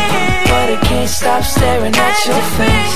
[0.51, 2.95] but I can't stop staring at your face.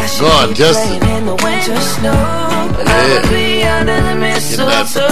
[0.00, 0.98] I should Go on, be Justin.
[1.00, 2.20] playing in the winter snow.
[2.76, 3.20] But I Yeah.
[3.20, 5.08] will be under the mistletoe.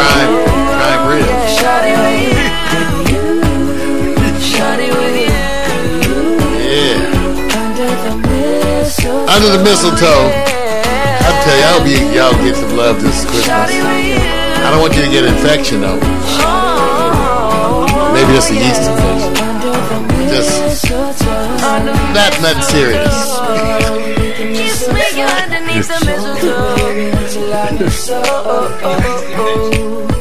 [0.00, 0.32] Crime,
[0.78, 1.40] crime real.
[1.58, 3.16] Shawty with you.
[4.50, 5.25] Shawty with you.
[9.06, 10.30] Under the mistletoe.
[11.26, 13.48] I tell you, I hope you, y'all get some love this Christmas.
[13.48, 16.00] I don't want you to get an infection though.
[18.12, 19.34] Maybe just a yeast infection.
[20.28, 20.90] Just
[22.14, 23.36] not nothing serious.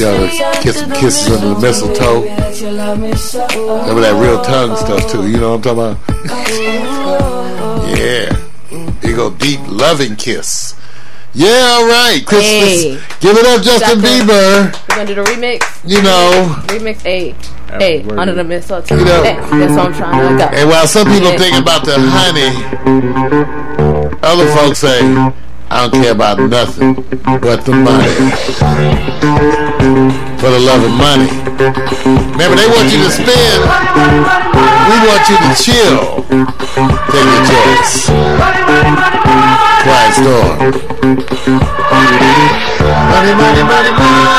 [0.00, 2.52] Want y'all to kiss some kisses under the mistletoe.
[2.52, 3.46] till I miss so.
[3.48, 5.26] Remember that real tongue stuff too.
[5.28, 6.96] You know what I'm talking about?
[7.96, 8.34] Yeah.
[8.68, 10.74] Here you go, deep loving kiss.
[11.32, 12.20] Yeah, all right.
[12.26, 12.82] Christmas.
[12.82, 13.00] Hey.
[13.20, 14.88] Give it up, Justin Got the- Bieber.
[14.88, 15.62] We're gonna do the remix.
[15.88, 16.54] You know.
[16.66, 17.34] Remix A.
[17.80, 18.02] A.
[18.18, 18.96] Under the mistletoe.
[18.98, 19.22] You know.
[19.22, 20.50] Hey, that's what I'm trying to go.
[20.56, 21.38] And while some people Yeah.
[21.38, 22.52] think about the honey,
[24.22, 25.00] other folks say,
[25.68, 26.94] I don't care about nothing
[27.40, 28.06] but the money.
[30.38, 31.26] For the love of money.
[32.32, 33.62] Remember, they want you to spend.
[34.86, 36.22] We want you to chill.
[37.10, 38.06] Take your choice.
[39.82, 40.70] Quiet storm.
[43.10, 44.32] Money, money, money, money.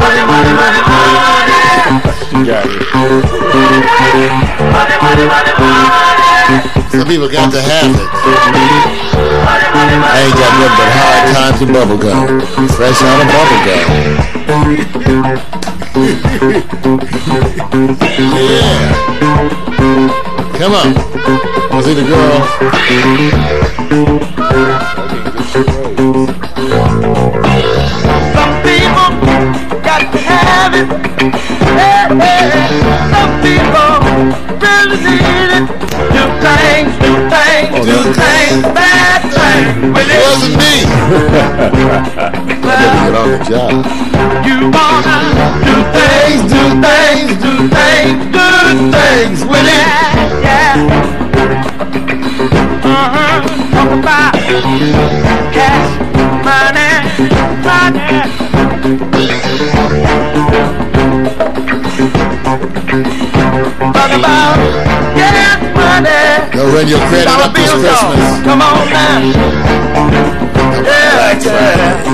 [0.00, 1.14] Money, money, money, money.
[2.32, 2.72] You got it.
[4.72, 6.33] Money, money, money, money.
[6.44, 8.08] Some people got to have it.
[9.44, 12.40] I ain't got nothing but hard times and bubble gum.
[12.68, 13.88] Fresh out of bubble gum.
[18.36, 18.92] yeah.
[20.58, 20.92] Come on.
[21.74, 22.04] Was it a
[28.34, 29.08] Some people
[29.80, 30.88] got to have it.
[31.74, 32.52] Hey, hey.
[33.10, 33.92] Some people
[34.60, 35.43] really need
[36.74, 39.94] things, do things, do things, bad things.
[39.94, 40.74] Well, It wasn't me.
[40.84, 42.28] I
[42.64, 43.72] better get on the job.
[44.46, 45.18] You wanna
[45.68, 49.86] do things, do things, do things, good things with it.
[50.46, 50.74] Yeah.
[52.84, 53.38] Uh-huh.
[53.74, 54.34] Talk about
[55.54, 55.90] cash,
[56.44, 56.90] money,
[57.64, 58.34] money.
[62.54, 64.54] Talk about
[65.18, 66.22] gas money.
[66.54, 67.66] Go run your credit Dollar up this.
[67.72, 68.44] Christmas.
[68.44, 69.18] Come on now.
[70.86, 72.04] Yeah, yeah.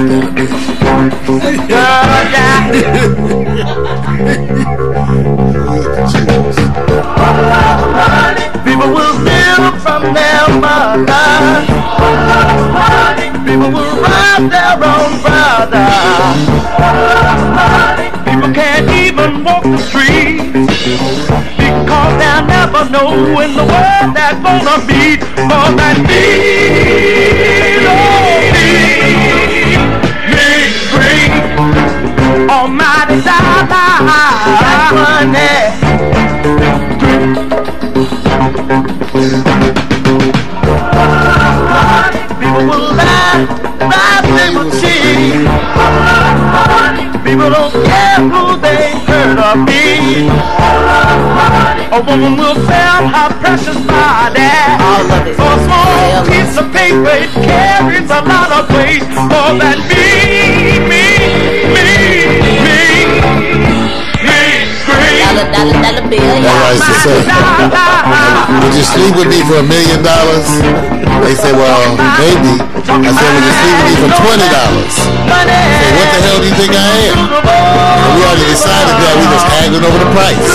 [8.65, 11.29] People will steal from their mother.
[13.45, 15.89] People will rob their own brother.
[18.41, 20.51] People can't even walk the streets
[21.61, 26.25] because they'll never know in the world they're gonna be more than me.
[27.85, 29.77] Oh, me,
[30.33, 31.29] me, free.
[32.49, 33.21] Almighty
[34.97, 35.53] money.
[42.41, 43.45] People will lie,
[43.85, 45.45] lie, they will cheat.
[47.23, 48.10] People don't care
[49.57, 50.29] me.
[51.93, 54.51] A woman will sell her precious body
[55.35, 57.11] for a small piece of paper.
[57.11, 60.50] It carries a lot of weight more than me,
[65.51, 66.21] Dollar, dollar, dollar bill.
[66.21, 67.19] That's what I used to say.
[68.61, 70.47] Would you sleep with me for a million dollars?
[71.27, 72.63] They say, well, maybe.
[72.87, 74.95] I said, would you sleep with me for twenty dollars?
[74.95, 77.19] Say, what the hell do you think I am?
[77.19, 80.51] And we already decided that we just haggling over the price.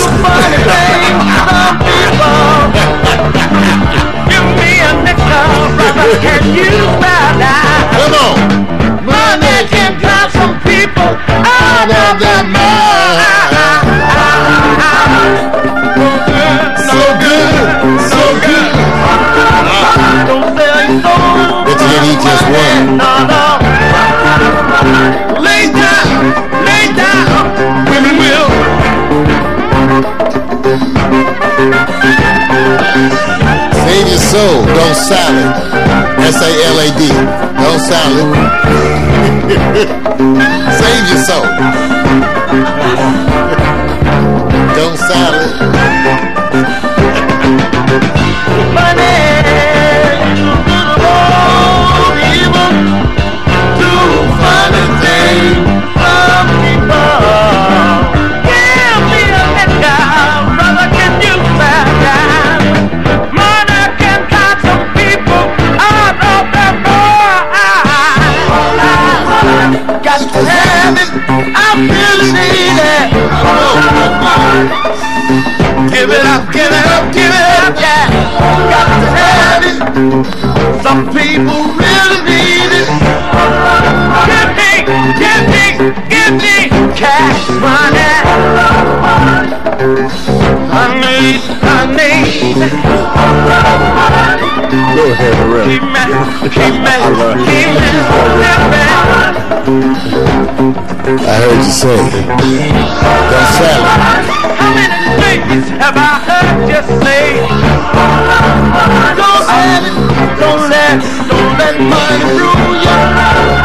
[4.31, 6.71] Give me a nickel, brother, can you
[7.03, 7.93] buy that?
[7.99, 8.35] Come on.
[9.05, 11.13] Money can drive some people
[11.45, 12.24] out of
[34.35, 35.51] soul, don't sell it.
[36.31, 36.87] S A L A
[37.63, 38.27] Don't salad.
[40.79, 41.47] Save your soul.
[44.75, 46.34] Don't salad.
[71.27, 73.07] I really need it.
[75.91, 78.09] Give it up, give it up, give it up, yeah.
[78.69, 79.77] Got to have it.
[80.83, 84.64] Some people really need it.
[84.85, 85.65] Give me,
[86.13, 88.05] give me, cash money.
[90.69, 92.61] I need, I need.
[94.95, 95.65] Go ahead, Loretta.
[95.65, 96.03] Keep me,
[96.53, 96.93] keep me,
[97.49, 97.89] keep me
[98.37, 98.93] living.
[101.17, 101.97] I heard you say.
[103.31, 104.21] Don't salad.
[104.55, 107.41] How many things have I heard you say?
[109.17, 109.97] Don't let it,
[110.37, 112.93] don't let, don't let money rule you.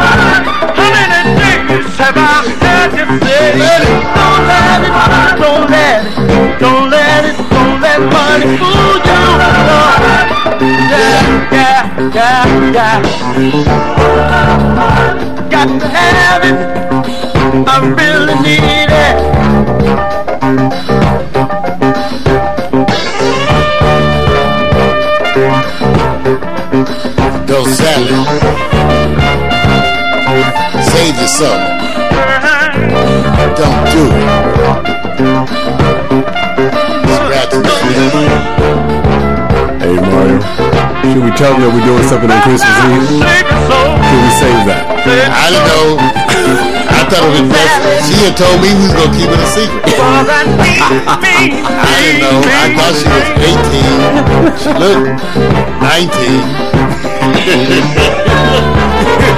[0.01, 0.70] How many things
[1.71, 3.55] have I heard you say?
[4.17, 4.91] Don't let it,
[5.39, 6.11] don't let it,
[6.59, 9.23] don't let it, don't let money fool you.
[10.91, 11.21] Yeah,
[11.51, 11.83] yeah,
[12.13, 13.01] yeah, yeah.
[15.49, 16.57] Got to have it.
[17.67, 19.15] I really need it.
[27.47, 28.70] Don't salad.
[31.31, 31.47] Soul.
[33.55, 34.27] Don't do it.
[39.79, 40.43] Hey Mario,
[41.07, 43.23] should we tell them that we're doing something on Christmas Eve?
[43.23, 44.83] Should we save that?
[45.07, 45.95] I don't know.
[46.91, 48.11] I thought it was best.
[48.11, 49.87] She had told me we was gonna keep it a secret.
[49.87, 50.35] I
[51.95, 52.43] didn't know.
[52.43, 54.59] I thought she was 18.
[54.59, 55.15] She looked
[58.75, 58.77] 19.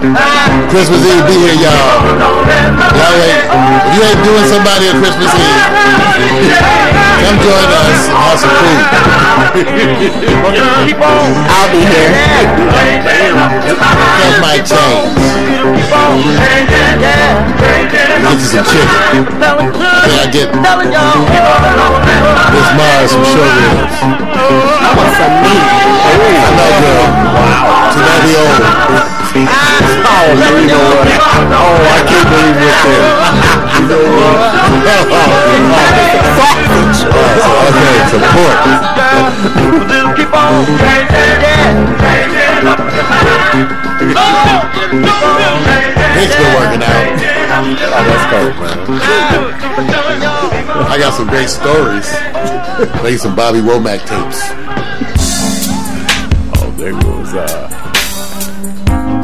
[0.00, 2.00] Christmas Eve be here, y'all.
[2.96, 3.44] Y'all ain't,
[3.84, 5.60] if you ain't doing somebody on Christmas Eve,
[7.20, 8.80] come join us and have some food.
[11.52, 12.16] I'll be here.
[13.76, 15.20] That might change.
[18.24, 19.28] Get you some chicken.
[19.36, 20.48] Can I get
[22.56, 24.00] Miss Mars some sugar ribs?
[24.00, 25.60] I want some meat.
[26.40, 27.04] I know, girl.
[27.36, 27.92] Wow.
[27.92, 29.19] Too bad we old.
[29.32, 31.06] Oh, you know what?
[31.54, 33.06] Oh, I can't believe we're there.
[33.78, 35.30] You know what?
[37.70, 38.58] Okay, support.
[46.18, 47.06] Nick's been working out.
[47.92, 48.78] Oh, that's cool, man.
[50.90, 52.10] I got some great stories.
[52.98, 54.59] Play some Bobby Womack tapes.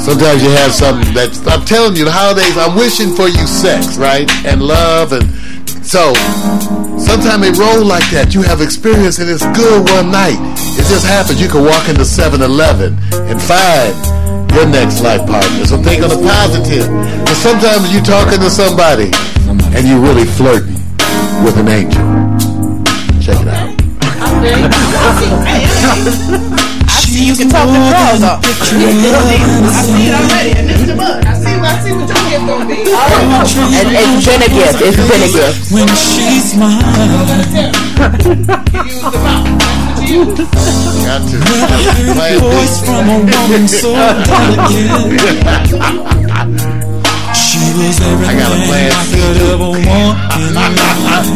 [0.06, 2.54] Sometimes you have something that I'm telling you, the holidays.
[2.54, 5.26] I'm wishing for you sex, right, and love, and
[5.82, 6.14] so
[6.94, 8.30] sometimes they roll like that.
[8.30, 10.38] You have experience, and it's good one night.
[10.78, 11.42] It just happens.
[11.42, 12.94] You can walk into 7-Eleven
[13.26, 13.98] and find
[14.54, 15.66] your next life partner.
[15.66, 16.86] So think on the positive.
[17.26, 19.10] But sometimes you're talking to somebody,
[19.74, 20.78] and you're really flirting
[21.42, 22.06] with an angel.
[23.18, 23.74] Check it out.
[27.16, 28.44] I see you can talk the girls off.
[28.44, 31.24] I see it already, and this the book.
[31.24, 32.76] I see, I see what your gift gonna be.
[33.72, 34.84] And it's been a gift.
[34.84, 35.72] It's been a gift.
[35.72, 36.84] When she smiles,
[41.06, 41.40] Got to.
[41.40, 43.96] heard a voice from a woman so
[46.36, 46.75] delicate.
[47.76, 51.28] She was I got a everything plan I could ever want in life.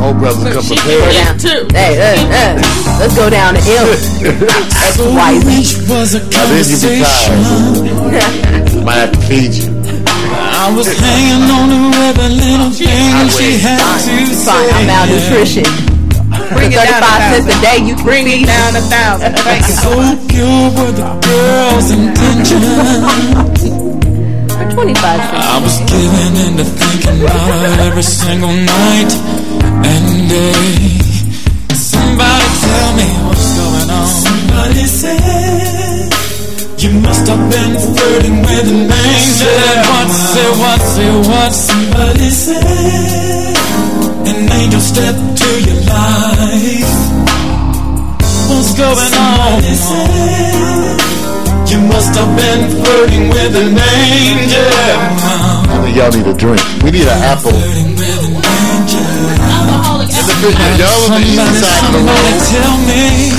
[0.00, 1.18] Old brothers come Go prepared.
[1.18, 1.34] down.
[1.74, 2.54] Hey, hey, hey.
[3.02, 3.90] Let's go down to M.
[3.90, 5.50] X, Y, Z.
[5.50, 7.42] Which was a Now then you be conversation.
[7.42, 8.70] tired.
[8.86, 9.66] Might have to feed you.
[10.30, 14.30] I was hanging on to every little thing she had to say.
[14.46, 15.66] Fine, I'm malnutrition.
[16.54, 19.34] Bring it down 35 a cents a day, you Bring feed it down a thousand.
[19.42, 19.74] Thank you.
[19.74, 19.90] So
[20.30, 23.89] pure were the girl's intentions.
[24.70, 25.46] For 25 cents.
[25.46, 29.12] I was giving into thinking about her every single night
[29.86, 30.98] and day.
[31.74, 34.06] Somebody tell me what's going on.
[34.06, 36.10] Somebody said
[36.78, 39.30] you must have been flirting with an angel.
[39.30, 41.52] Say what, say what, say what?
[41.52, 43.56] Somebody said
[44.30, 46.94] an angel stepped to your life.
[48.48, 49.62] What's going on?
[49.62, 51.00] Somebody said
[51.70, 54.58] you must have been flirting with an angel.
[55.70, 56.60] I think y'all need a drink.
[56.82, 57.54] We need an apple.
[60.80, 62.42] Y'all on the east side of the road.
[62.50, 63.30] Tell me.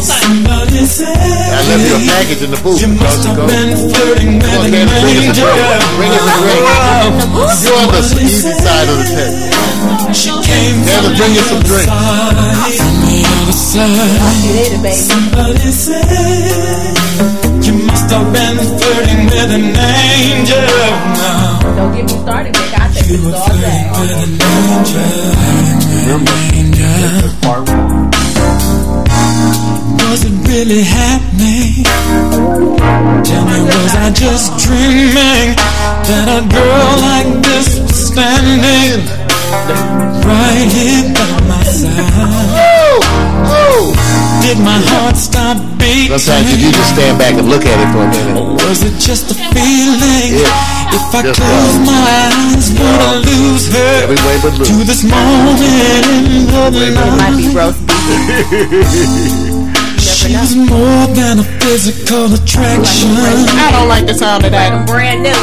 [0.00, 2.80] I left you a package in the booth.
[2.80, 5.50] You must have been flirting with Come on, an man, bring us a angel.
[5.50, 5.82] drink.
[5.98, 6.62] Bring us a drink.
[7.60, 9.34] You're on the easy side of the tent.
[10.46, 11.90] Taylor, bring us some drink.
[11.90, 14.94] From the other side.
[14.94, 17.29] Somebody said
[18.20, 20.66] you must have been flirting with an angel.
[21.76, 22.72] Don't get me started, Nick.
[22.78, 23.80] I think it's all day.
[30.10, 31.84] Was it really happening?
[33.24, 35.56] Tell me, was I just dreaming
[36.08, 39.00] that a girl like this was standing
[40.26, 42.68] right here by my side?
[44.42, 46.18] Did my heart stop beating?
[46.18, 48.38] Sometimes you need to stand back and look at it for a minute.
[48.38, 50.30] Or was it just a feeling?
[50.38, 51.86] Yeah, If I just close one.
[51.90, 51.98] my
[52.30, 57.18] eyes, would I lose her Every way but to this moment in the It night?
[57.18, 57.98] might be roast beef.
[60.00, 63.10] She was more than a physical attraction.
[63.18, 64.86] I don't like the sound of that.
[64.86, 65.42] Brand new.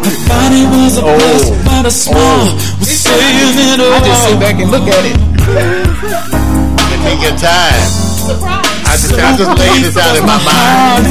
[0.00, 2.76] Her body was a plus, but a smile oh.
[2.78, 3.92] was saying it all.
[3.92, 5.16] I just sit back and look at it.
[7.04, 8.69] Take your time.
[8.90, 11.06] I just, I just laid this out in my mind.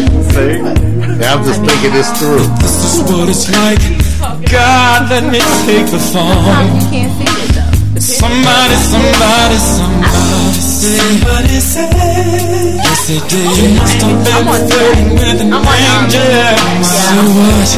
[1.20, 2.40] Yeah, I'm just thinking this through.
[2.64, 3.76] This is what it's like.
[4.48, 5.38] God, let me
[5.68, 6.32] take the fall.
[6.32, 8.00] You can't see it though.
[8.00, 10.96] Somebody, somebody, somebody say.
[10.96, 11.92] Somebody say.
[12.80, 13.52] Yes, they did.
[13.60, 16.56] You must have been flirting with an angel.
[16.88, 17.68] So what?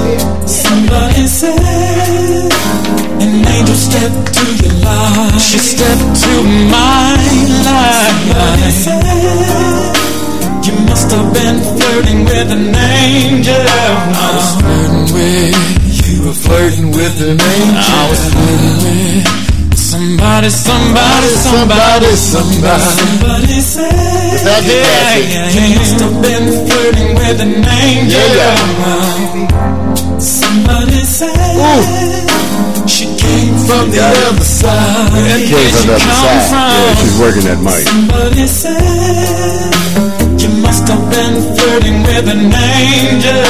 [0.47, 3.12] Somebody said.
[3.53, 5.37] An angel stepped to your life.
[5.37, 6.33] She stepped to
[6.73, 7.21] my
[7.69, 8.17] life.
[10.65, 13.53] You must have been flirting with an angel.
[13.53, 15.53] I was flirting with.
[16.09, 17.77] You were flirting with an angel.
[17.77, 19.29] I was flirting with.
[19.77, 27.61] Somebody, somebody, somebody, somebody, somebody said, yeah, yeah, you must have been flirting with an
[27.69, 28.33] angel.
[30.19, 32.25] Somebody said,
[32.89, 35.13] she came from the other side.
[35.13, 36.49] Where Came did from the other come side.
[36.51, 36.73] from?
[36.73, 37.83] Yeah, she's working that mic.
[37.87, 39.73] Somebody said,
[40.41, 43.43] you must have been flirting with an angel.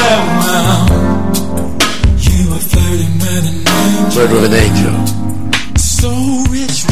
[2.18, 4.10] You were flirting with an angel.
[4.12, 4.96] Flirt with an angel.
[5.78, 6.10] So
[6.50, 6.84] rich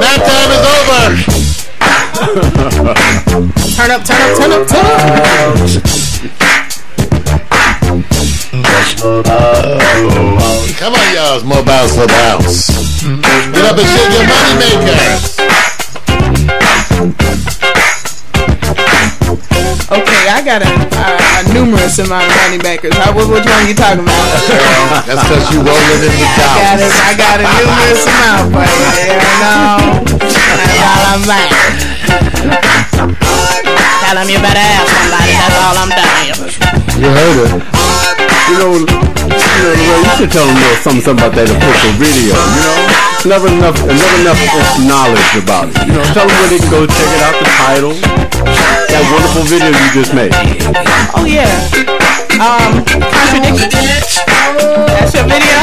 [0.00, 1.04] Nap time is over.
[3.76, 6.07] Turn up, turn up, turn up, turn up.
[10.78, 11.36] Come on, y'all.
[11.36, 12.72] It's more bounce for bounce.
[13.04, 15.36] Get up and shake your money makers.
[19.88, 21.04] Okay, I got a, a,
[21.40, 22.96] a numerous amount of money backers.
[22.96, 25.04] How, what, which one you talking about?
[25.04, 26.92] That's because you rolling in the I got dollars.
[26.92, 30.08] I got a numerous amount, but you know,
[30.56, 31.52] that's all I'm saying.
[34.00, 35.32] Tell him you better ask somebody.
[35.36, 36.36] That's all I'm telling you.
[37.00, 38.17] You heard it.
[38.48, 41.92] You know, you know, you should tell them a little something, something about that official
[42.00, 42.32] video.
[42.32, 42.80] You know,
[43.28, 44.40] never enough, never enough
[44.88, 45.76] knowledge about it.
[45.84, 47.36] You know, tell them where they can go check it out.
[47.36, 47.94] The title,
[48.88, 50.32] that wonderful video you just made.
[51.12, 51.44] Oh yeah.
[52.40, 53.68] Um, contradiction.
[54.96, 55.58] That's your video.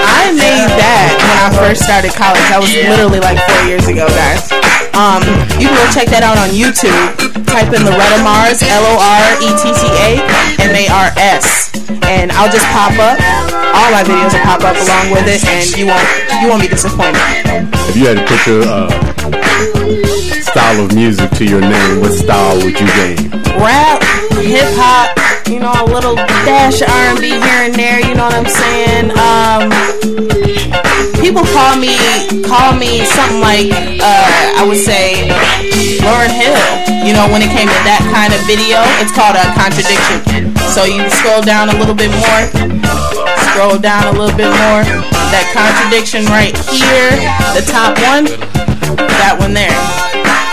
[0.00, 2.40] I made that when I first started college.
[2.48, 4.48] That was literally like four years ago, guys.
[4.96, 5.20] Um,
[5.60, 6.96] you can go check that out on YouTube.
[7.44, 8.96] Type in Loretta Mars, L O
[12.28, 13.16] R T T A M A R S, and I'll just pop up.
[13.72, 16.04] All my videos will pop up along with it, and you won't
[16.42, 17.16] you won't be disappointed.
[17.88, 18.90] If you had to put your uh,
[20.42, 23.30] style of music to your name, what style would you name?
[23.56, 24.02] rap,
[24.40, 25.16] hip hop,
[25.48, 28.00] you know, a little dash R&B here and there.
[28.00, 29.10] You know what I'm saying?
[29.16, 30.29] Um,
[31.20, 31.92] people call me
[32.48, 33.68] call me something like
[34.00, 35.28] uh, I would say
[36.00, 36.56] Lauryn Hill.
[37.04, 40.56] You know, when it came to that kind of video, it's called a contradiction.
[40.72, 42.42] So you scroll down a little bit more,
[43.52, 44.82] scroll down a little bit more.
[45.30, 47.12] That contradiction right here,
[47.54, 48.24] the top one,
[49.20, 50.09] that one there.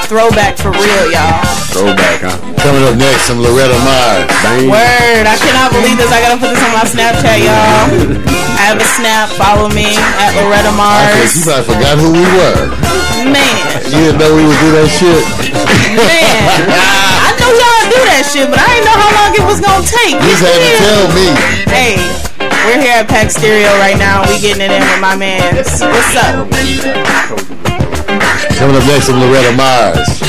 [0.08, 1.44] Throwback for real, y'all.
[1.76, 2.40] Throwback, huh?
[2.64, 4.24] Coming up next, some Loretta Mars.
[4.40, 4.72] Bang.
[4.72, 6.08] Word, I cannot believe this.
[6.10, 7.92] I gotta put this on my Snapchat, y'all.
[8.58, 9.28] I have a snap.
[9.36, 9.92] Follow me
[10.24, 11.36] at Loretta Mars.
[11.36, 12.58] you probably forgot who we were.
[13.28, 13.60] Man,
[13.92, 15.24] You didn't know we would do that shit.
[16.00, 16.48] man.
[17.28, 19.84] I know y'all do that shit, but I didn't know how long it was gonna
[19.84, 20.16] take.
[20.16, 21.28] You just had to tell me.
[21.68, 22.00] Hey,
[22.64, 24.24] we're here at Pack Stereo right now.
[24.32, 25.44] We getting it in with my man.
[25.60, 27.67] What's up?
[28.58, 30.20] Coming up next, some Loretta Mars.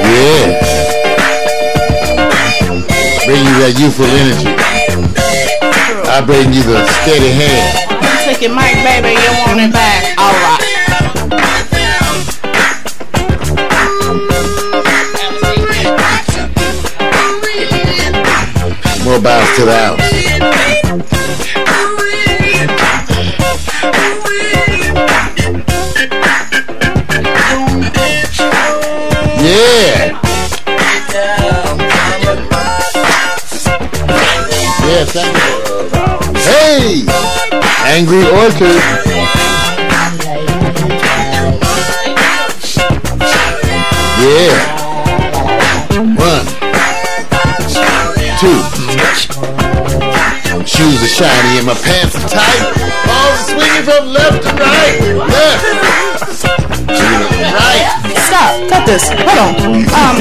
[0.00, 0.56] Yeah.
[3.26, 4.48] Bring you that youthful energy.
[6.08, 7.84] I bring you the steady hand.
[8.24, 9.12] Take your mic, baby.
[9.12, 10.16] You want it back?
[10.16, 10.60] All right.
[19.04, 20.14] More bounce to the house.
[35.06, 35.36] Thank.
[36.36, 37.04] Hey!
[37.84, 38.80] Angry Orchard.
[44.20, 44.56] Yeah.
[46.16, 46.46] One.
[48.40, 48.58] Two.
[50.64, 52.60] Shoes are shiny and my pants are tight.
[53.06, 54.98] Balls are swinging from left to right.
[55.28, 55.64] Left.
[57.54, 57.84] Right.
[58.26, 58.68] Stop.
[58.70, 59.08] Cut this.
[59.10, 59.54] Hold on.
[59.94, 60.16] Um,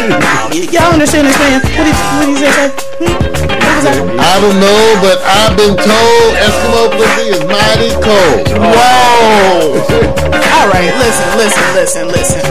[0.71, 1.61] y'all understand this, man?
[1.61, 3.52] What did, what did he say?
[3.81, 3.97] Say?
[3.97, 4.29] What was that?
[4.29, 8.45] I don't know, but I've been told Eskimo pussy is mighty cold.
[8.53, 9.79] Whoa.
[10.59, 10.91] All right.
[10.99, 12.41] Listen, listen, listen, listen.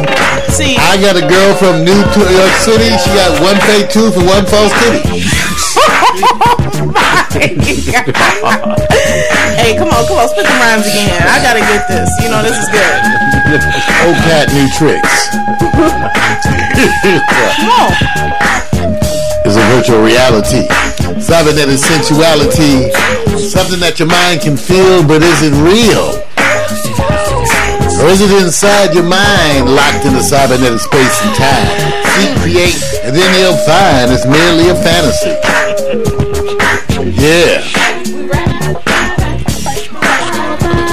[0.51, 2.91] See, I got a girl from New York City.
[2.99, 5.23] She got one fake tooth and one false titty.
[9.57, 11.09] hey, come on, come on, spit the rhymes again.
[11.25, 12.11] I gotta get this.
[12.23, 13.01] You know, this is good.
[14.05, 15.31] Old cat, new tricks.
[17.57, 18.82] Come on.
[19.53, 20.65] Is a virtual reality.
[21.21, 22.89] Something that is sensuality.
[23.37, 26.25] Something that your mind can feel, but is it real?
[28.01, 31.69] Or is it inside your mind, locked in the cybernetic space and time?
[32.17, 35.37] Seek, create, and then you'll find it's merely a fantasy.
[37.13, 37.61] Yeah.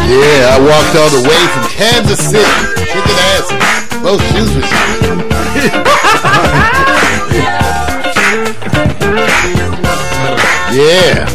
[0.04, 2.44] Yeah, I walked all the way from Kansas City,
[2.92, 3.56] kicking ass.
[4.04, 4.68] Both shoes were
[10.80, 11.28] Yeah.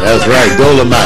[0.00, 0.96] That's right, Dolomite.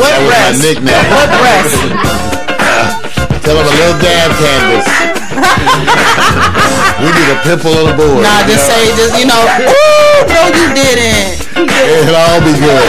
[0.00, 0.56] What that was breast?
[0.56, 1.04] my nickname.
[1.12, 1.84] What breast?
[3.44, 4.88] Tell him a little dab canvas.
[7.04, 8.24] we need a pimple on the board.
[8.24, 11.44] Nah, just say, just you know, ooh, no, you didn't.
[11.52, 12.88] It'll all be good.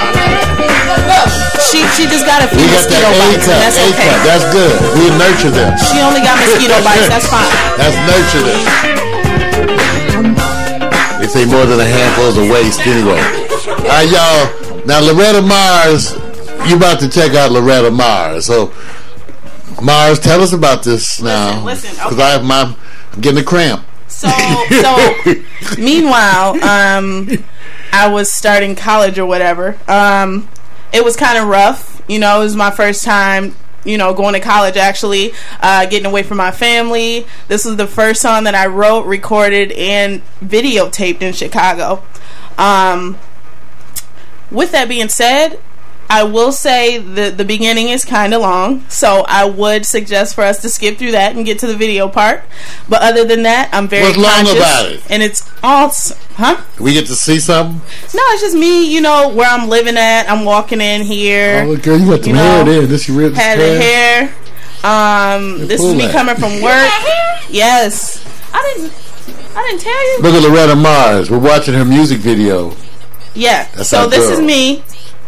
[1.74, 3.58] She she just got a few got mosquito that bites, cup.
[3.58, 4.06] that's okay.
[4.06, 4.22] cup.
[4.22, 4.78] That's good.
[4.94, 5.74] We nurture them.
[5.74, 7.10] She only got mosquito bites.
[7.10, 7.50] That's fine.
[7.74, 8.93] That's nurture them.
[11.34, 13.18] Say more than a handful is a waste anyway.
[13.18, 14.86] All right, y'all.
[14.86, 16.12] Now Loretta Mars,
[16.70, 18.46] you about to check out Loretta Mars.
[18.46, 18.72] So
[19.82, 21.64] Mars, tell us about this now.
[21.64, 22.76] listen, Because I have my
[23.12, 23.84] I'm getting a cramp.
[24.06, 27.28] So so meanwhile, um,
[27.92, 29.76] I was starting college or whatever.
[29.88, 30.48] Um,
[30.92, 32.00] it was kind of rough.
[32.06, 33.56] You know, it was my first time.
[33.84, 37.26] You know, going to college actually, uh, getting away from my family.
[37.48, 42.02] This was the first song that I wrote, recorded, and videotaped in Chicago.
[42.56, 43.18] Um,
[44.50, 45.60] with that being said,
[46.08, 50.44] I will say the the beginning is kind of long, so I would suggest for
[50.44, 52.44] us to skip through that and get to the video part.
[52.88, 55.02] But other than that, I'm very What's long about it?
[55.10, 55.90] and it's all
[56.34, 56.62] huh?
[56.80, 57.76] We get to see something.
[58.14, 58.92] No, it's just me.
[58.92, 60.30] You know where I'm living at.
[60.30, 61.64] I'm walking in here.
[61.66, 62.86] Oh, girl, you got some you hair know, there.
[62.86, 64.34] This your ribs Had a hair.
[64.84, 66.12] Um, this is me that.
[66.12, 66.90] coming from work.
[67.50, 68.92] Yes, I didn't.
[69.56, 70.18] I didn't tell you.
[70.22, 71.30] Look at Loretta Mars.
[71.30, 72.74] We're watching her music video.
[73.34, 73.68] Yeah.
[73.74, 74.38] That's so this girl.
[74.38, 74.82] is me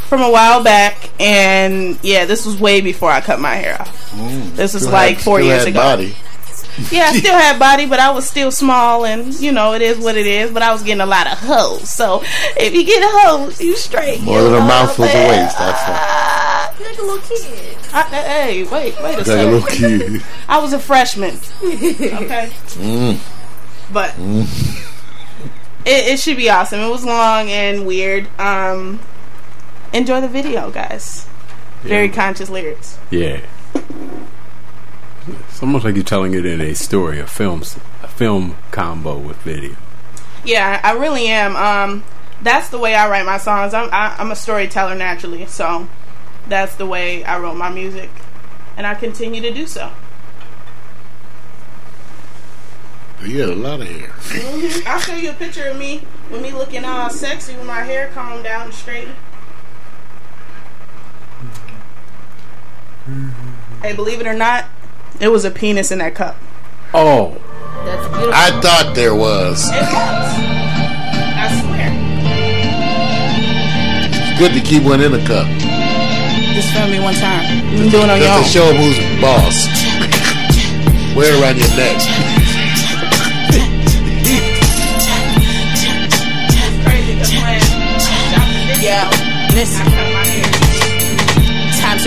[0.09, 4.13] from a while back, and yeah, this was way before I cut my hair off.
[4.55, 5.81] This was Still like had- four still years had ago.
[5.81, 6.17] Body.
[6.91, 9.99] Yeah, I still had body, but I was still small, and you know it is
[9.99, 10.51] what it is.
[10.51, 11.91] But I was getting a lot of hoes.
[11.91, 12.23] So
[12.57, 14.21] if you get hoes, you straight.
[14.23, 15.43] More than a know mouthful what to I'm saying?
[15.45, 15.59] waste.
[15.59, 16.75] That's right.
[16.79, 17.77] You're like a little kid.
[17.95, 19.53] I, hey, wait, wait a Like a second.
[19.53, 20.23] little kid.
[20.51, 21.37] I was a freshman.
[21.65, 23.19] okay, Mm.
[23.91, 24.47] but Mm.
[25.87, 26.81] it, it should be awesome.
[26.81, 28.29] It was long and weird.
[28.39, 29.01] Um,
[29.97, 31.27] enjoy the video, guys.
[31.83, 32.99] Very conscious lyrics.
[33.11, 33.41] Yeah.
[35.29, 37.63] It's almost like you're telling it in a story, a film,
[38.03, 39.77] a film combo with video.
[40.45, 41.57] Yeah, I really am.
[41.57, 42.05] Um,
[42.43, 43.75] that's the way I write my songs.
[43.75, 45.89] I'm I, I'm a storyteller naturally, so
[46.49, 48.11] that's the way I wrote my music,
[48.77, 49.91] and I continue to do so.
[53.25, 54.09] You had a lot of hair.
[54.11, 54.87] Mhm.
[54.87, 58.09] I'll show you a picture of me with me looking all sexy with my hair
[58.15, 59.09] combed down and straight.
[63.83, 64.65] Hey, believe it or not,
[65.21, 66.37] it was a penis in that cup.
[66.95, 67.41] Oh,
[67.85, 68.33] That's beautiful.
[68.35, 69.65] I thought there was.
[69.69, 70.35] It was.
[71.39, 71.91] I swear.
[74.33, 75.47] It's good to keep one in a cup.
[76.55, 77.45] Just film me one time.
[77.73, 78.65] You can do it on your Just to own.
[78.65, 79.67] show 'em who's boss.
[81.15, 83.07] Wear it around your neck.
[88.81, 89.09] Yeah,
[89.55, 89.96] listen.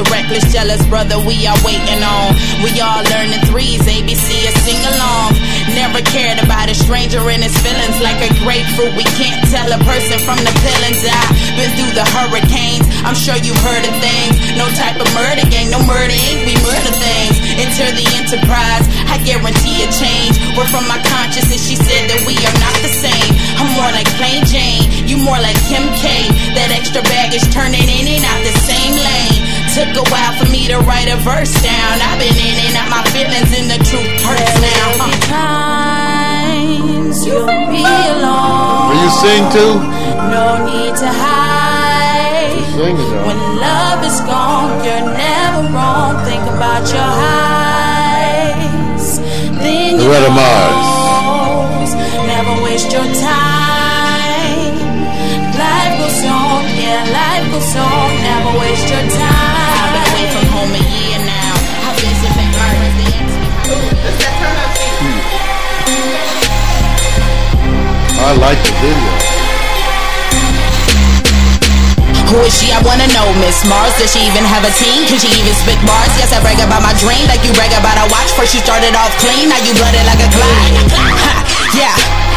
[0.07, 2.31] Reckless, jealous, brother, we are waiting on.
[2.63, 5.35] We all learning threes, ABC, a sing along.
[5.75, 8.95] Never cared about a stranger and his feelings like a grapefruit.
[8.95, 11.03] We can't tell a person from the peelings.
[11.03, 12.87] I've been through the hurricanes.
[13.03, 14.39] I'm sure you've heard of things.
[14.55, 16.47] No type of murder gang, no murder ink.
[16.47, 17.35] We murder things.
[17.59, 18.87] Enter the enterprise.
[19.11, 20.39] I guarantee a change.
[20.55, 21.59] We're from my consciousness.
[21.59, 23.31] She said that we are not the same.
[23.59, 24.87] I'm more like plain Jane.
[25.03, 26.07] You more like Kim K.
[26.55, 29.58] That extra baggage turning in and out the same lane.
[29.79, 32.01] Took a while for me to write a verse down.
[32.03, 35.07] I've been in and out my feelings and the truth hurts now.
[35.07, 35.07] Uh.
[35.31, 38.91] Times you'll be alone.
[38.91, 39.79] Will you sing too?
[40.35, 42.59] No need to hide.
[42.75, 43.23] Sing it though.
[43.23, 46.27] When love is gone, you're never wrong.
[46.27, 49.07] Think about your highs.
[49.63, 51.95] Then you Loretta Mars.
[52.27, 53.48] Never waste your time.
[56.09, 58.09] Life goes on, yeah, life goes on.
[58.17, 59.77] Never waste your time.
[59.77, 61.53] I've been away from home a year now.
[61.85, 62.97] I've been sipping burners.
[62.97, 63.37] They ask
[68.25, 69.13] I like the video.
[72.33, 72.73] Who is she?
[72.73, 73.93] I wanna know, Miss Mars.
[74.01, 75.05] Does she even have a team?
[75.05, 76.09] Can she even spit bars?
[76.17, 78.33] Yes, I brag about my dream, like you brag about a watch.
[78.33, 80.73] First you started off clean, now you blooded like a Clyde.
[81.77, 82.28] Yeah.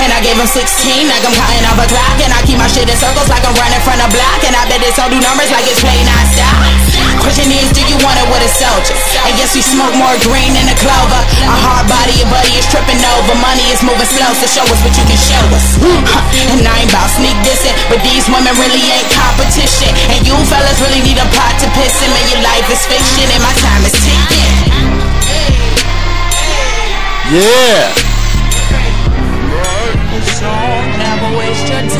[0.00, 0.64] And I gave him 16,
[1.10, 2.16] like I'm counting off a clock.
[2.24, 4.40] And I keep my shit in circles like I'm running from the block.
[4.46, 7.20] And I bet it's all do numbers like it's play non-stop.
[7.20, 8.96] Question is, do you want it with a soldier?
[9.28, 11.20] And yes, we smoke more green than a clover.
[11.44, 13.36] A hard body, your buddy is tripping over.
[13.38, 15.76] Money is moving slow, so show us what you can show us.
[16.56, 19.92] And I ain't about sneak dissing, but these women really ain't competition.
[20.10, 22.10] And you fellas really need a pot to piss in.
[22.10, 24.56] Man, your life is fiction and my time is ticking.
[27.32, 28.11] Yeah.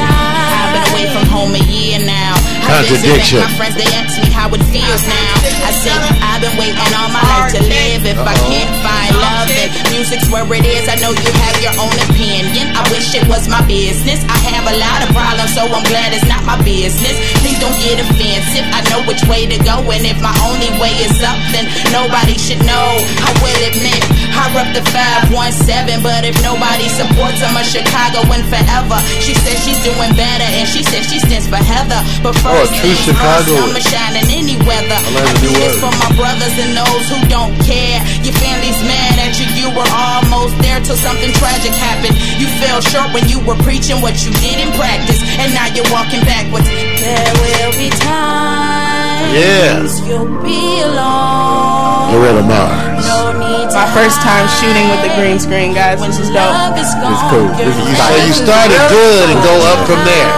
[0.03, 2.35] I've been away from home a year now.
[2.67, 3.41] Contradiction.
[3.41, 5.35] My friends, they ask me how it feels now.
[5.67, 5.95] I say,
[6.43, 8.03] been waiting all my life to live.
[8.03, 10.91] If I can't find love, then music's where it is.
[10.91, 12.75] I know you have your own opinion.
[12.75, 14.27] I wish it was my business.
[14.27, 17.15] I have a lot of problems, so I'm glad it's not my business.
[17.39, 18.67] Please don't get offensive.
[18.75, 22.35] I know which way to go, and if my only way is up, then nobody
[22.35, 22.91] should know.
[23.23, 24.03] I will admit,
[24.35, 28.99] I rep the 517, but if nobody supports, I'm a Chicago and forever.
[29.23, 32.03] She says she's doing better, and she says she stands for Heather.
[32.19, 33.55] But Oh, first, true things first, Chicago.
[33.71, 34.99] I'ma in any weather.
[34.99, 35.95] I learned I a do new this word.
[36.33, 38.01] For brothers and those who don't care.
[38.25, 42.17] Your family's mad at you, you were almost there till something tragic happened.
[42.41, 45.89] You fell short when you were preaching what you did in practice, and now you're
[45.93, 46.69] walking backwards.
[46.69, 49.83] There will be times Yeah.
[50.09, 52.13] you'll be alone.
[52.13, 53.07] Loretta Mars.
[53.09, 53.33] No
[53.73, 56.01] My first time shooting with the green screen, guys.
[56.01, 56.77] This is dope.
[56.77, 56.93] It's
[57.33, 57.49] cool.
[57.57, 60.31] You so you started good and go up from there.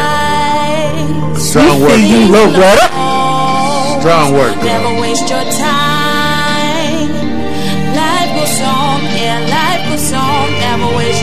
[1.39, 1.99] Strong work.
[1.99, 2.89] You Loretta.
[4.01, 4.55] Strong work.
[4.57, 4.65] girl.
[4.65, 5.84] Never waste your time.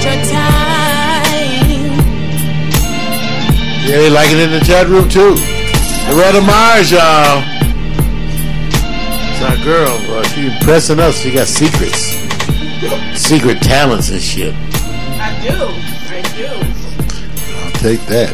[0.03, 1.21] Never waste your time.
[3.85, 5.35] Yeah, they like it in the chat room too.
[6.13, 7.43] Loretta Mars, y'all.
[9.31, 9.97] It's our girl.
[10.11, 11.19] Uh, she impressing us.
[11.19, 12.13] She got secrets,
[13.19, 14.53] secret talents and shit.
[14.53, 15.55] I do.
[16.09, 16.47] I do.
[17.63, 18.33] I'll take that.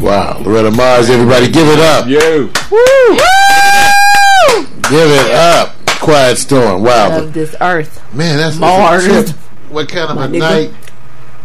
[0.00, 2.06] Wow, Loretta Mars, everybody, give it up.
[2.06, 2.50] You.
[2.70, 3.16] Woo!
[4.88, 5.76] Give it up.
[6.00, 6.82] Quiet Storm.
[6.82, 8.00] Wow, Of this earth.
[8.14, 9.34] man, that's, Mars.
[9.70, 9.88] That's a trip.
[9.88, 10.38] What kind of My a nigga.
[10.40, 10.74] night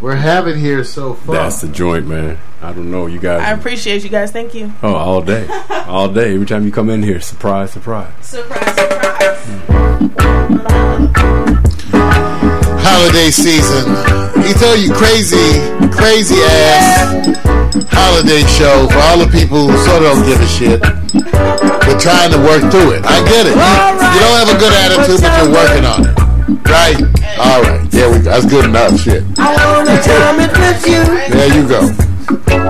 [0.00, 1.34] we're having here so far?
[1.36, 2.38] That's the joint, man.
[2.62, 3.06] I don't know.
[3.06, 3.42] You guys.
[3.42, 4.30] I appreciate you guys.
[4.32, 4.72] Thank you.
[4.82, 5.46] Oh, all day.
[5.86, 6.34] All day.
[6.34, 8.12] Every time you come in here, surprise, surprise.
[8.20, 8.96] Surprise, surprise.
[12.82, 13.84] holiday season.
[14.42, 17.36] He told you crazy, crazy ass
[17.90, 20.80] holiday show for all the people who sort of don't give a shit.
[20.80, 23.02] But trying to work through it.
[23.04, 23.54] I get it.
[23.54, 26.25] You, you don't have a good attitude, but you're working on it.
[26.48, 26.96] Right?
[27.38, 27.90] All right.
[27.90, 28.30] There we go.
[28.30, 29.00] That's good enough.
[29.00, 29.24] Shit.
[29.38, 31.02] I wanna jam it with you.
[31.34, 32.06] There you go.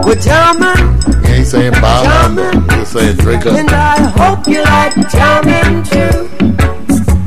[0.06, 2.74] We're jamming, You ain't saying Bob Number.
[2.74, 3.70] You're saying drink and.
[3.70, 6.28] I hope you like jamming too.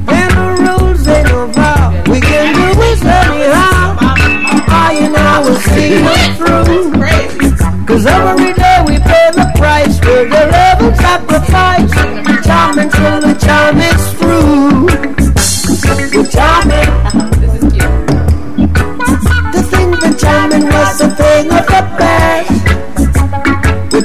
[0.10, 1.92] And the rules ain't no vow.
[2.10, 3.98] We can do it anyhow.
[4.72, 7.86] I and I will see it through.
[7.86, 8.98] Cause every day we
[20.90, 22.50] was a thing of the past.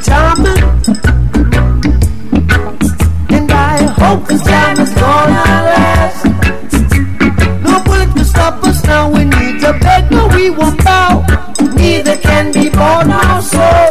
[0.06, 0.64] Jamming.
[3.36, 6.24] And I hope this jam is gonna last.
[7.66, 9.08] No bullet can stop us now.
[9.10, 11.24] We need to beg, no, we won't bow.
[11.74, 13.90] Neither can be born our soul.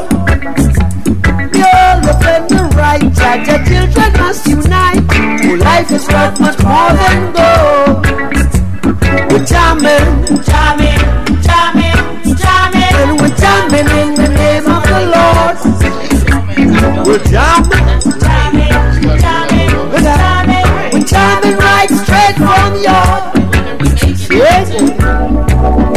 [2.07, 3.05] Defend the right.
[3.19, 5.03] Judge, children must unite.
[5.67, 7.42] Life is worth much more than gold.
[17.13, 17.69] We're we're.
[20.91, 22.73] We're jamming right straight from.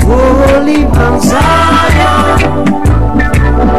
[0.04, 2.66] Holy Mount Zion,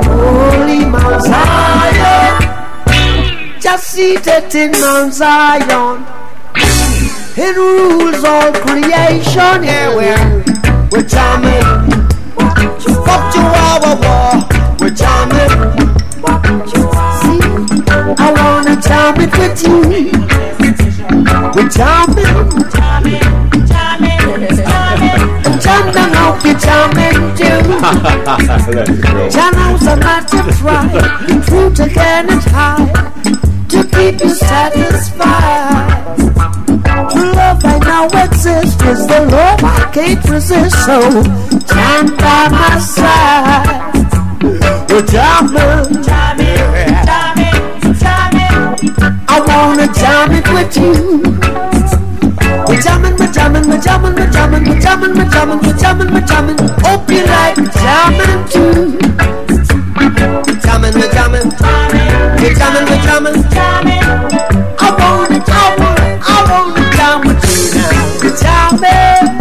[0.04, 2.42] Holy Mount Zion,
[3.60, 6.06] just seated in Mount Zion.
[7.38, 9.64] It rules all creation.
[9.64, 10.44] Yeah, we're
[10.92, 11.92] we're jamming.
[13.06, 14.32] Fuck to our war.
[14.80, 15.87] We're jamming.
[19.12, 19.80] Wanna with you.
[21.56, 22.26] We're jamming.
[25.62, 27.60] Jam down, hope you're jamming too.
[29.34, 30.88] Channels are not to try.
[31.46, 32.86] Truth again is high.
[33.70, 36.08] To keep you satisfied.
[37.12, 40.86] True love I now exists is the love I can't resist.
[40.86, 41.24] So
[41.74, 43.94] jam by my side.
[44.90, 47.27] We're jamming, jamming, jamming.
[49.38, 51.22] I wanna jam it with you.
[52.66, 56.26] We're jamming, we're jamming, we're jamming, we're jamming, we're jamming, we're jamming, we're jamming, we're
[56.26, 56.58] jamming.
[56.82, 58.98] Hope you like jamming too.
[59.94, 64.02] We're jamming, we're jamming, we're jamming, we're jamming, jamming.
[64.82, 67.94] I wanna, I wanna, I wanna jam with you now.
[68.18, 69.37] We're jamming,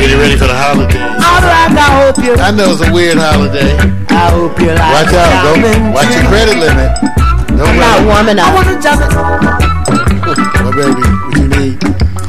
[0.00, 0.96] Getting ready for the holidays.
[0.96, 2.34] All right, I hope you.
[2.36, 3.76] I know it's a weird holiday.
[4.08, 5.28] I hope you like Watch out.
[5.44, 6.90] jamming Don't, watch your credit limit.
[7.52, 8.54] Don't I'm not warm I enough.
[8.56, 9.12] wanna jam it.
[9.12, 11.76] Well, oh, baby, what you need?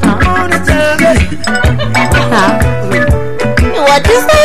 [0.04, 1.20] I wanna jam it.
[3.72, 4.44] What you say,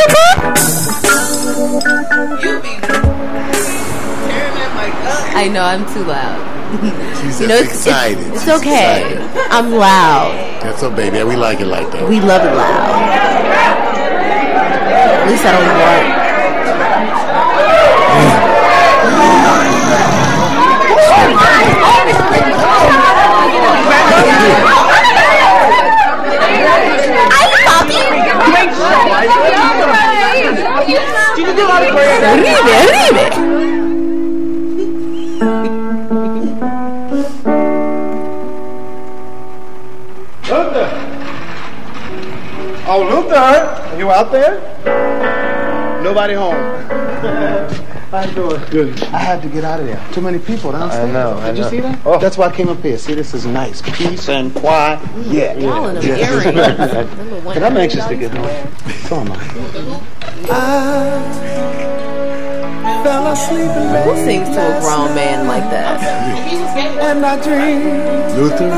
[5.37, 6.41] I know I'm too loud.
[7.21, 8.17] She's You know, it's, excited.
[8.17, 9.05] it's, it's She's okay.
[9.05, 9.51] excited.
[9.51, 10.33] I'm loud.
[10.63, 11.23] That's so, baby.
[11.23, 12.09] We like it like that.
[12.09, 12.89] We love it loud.
[14.97, 16.17] At least I don't work.
[32.49, 33.36] Arrive, arrive.
[42.89, 43.97] Oh, Luther!
[43.97, 44.61] You out there?
[46.01, 46.55] Nobody home.
[48.11, 48.61] How you doing?
[48.69, 49.03] Good.
[49.05, 50.01] I had to get out of there.
[50.13, 51.09] Too many people downstairs.
[51.09, 51.99] I know, I Did you see that?
[52.05, 52.17] Oh.
[52.17, 52.97] That's why I came up here.
[52.97, 53.81] See, this is nice.
[53.81, 55.01] Peace and quiet.
[55.25, 55.53] Yeah.
[55.57, 56.45] Y'all in them Yes.
[56.45, 57.43] earrings.
[57.43, 58.71] But I'm anxious to earring get home.
[59.09, 60.01] Come on, man.
[60.49, 61.19] I
[63.03, 63.69] fell asleep
[64.05, 66.46] Who sings to a grown man like that?
[66.77, 67.83] And I dreamed
[68.37, 68.69] Luther?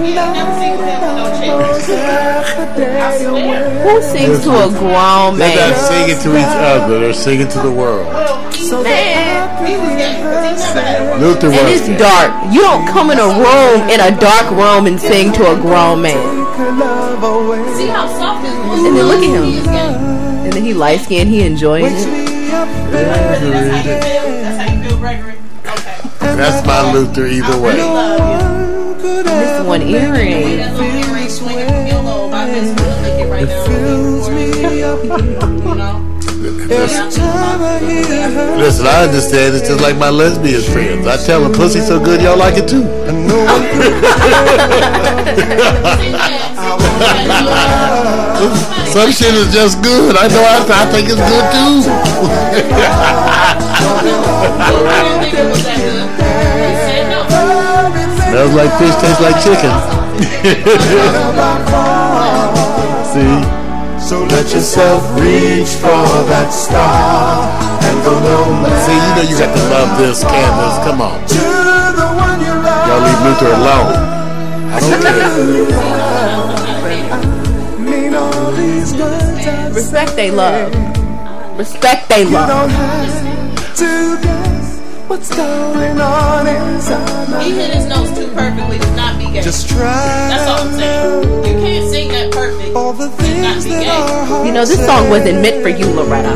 [3.83, 5.55] Who sings to a grown man?
[5.55, 6.99] They're not singing to each other.
[6.99, 8.07] They're singing to the world.
[11.19, 12.31] Luther And was it's dark.
[12.53, 16.01] You don't come in a room in a dark room and sing to a grown
[16.01, 16.45] man.
[17.75, 18.53] See how soft his
[18.85, 19.43] And then look at him.
[20.45, 22.19] And then he light skinned, he enjoying it.
[26.39, 27.75] That's my Luther either way.
[28.95, 30.59] This one earring.
[38.57, 39.55] Listen, I understand.
[39.55, 41.05] It's just like my lesbian friends.
[41.07, 42.83] I tell them, pussy so good, y'all like it too.
[48.93, 50.15] Some shit is just good.
[50.17, 50.41] I know.
[50.41, 51.51] I, I think it's good
[55.51, 56.19] too.
[58.29, 59.73] Smells like fish, tastes like chicken.
[63.09, 63.41] See?
[63.99, 67.49] So let yourself reach for that star
[67.81, 68.69] and go no man.
[68.85, 70.77] See, you know you got to love this, Candace.
[70.85, 71.25] Come on.
[71.25, 71.33] To
[71.97, 72.85] the one you love.
[72.85, 73.97] Y'all leave Luther alone.
[74.69, 75.33] I don't care.
[77.79, 80.71] Mean all these words I Respect they love.
[81.57, 82.69] Respect they You don't love.
[85.09, 88.95] Have to guess what's going on inside my He hit his notes too perfectly to
[88.95, 89.41] not be gay.
[89.41, 89.79] Just try
[90.29, 91.45] That's all I'm saying.
[91.45, 93.89] You can't sing that perfect all the and not things be that gay.
[93.89, 96.33] are hard You know, this song wasn't meant for you, Loretta.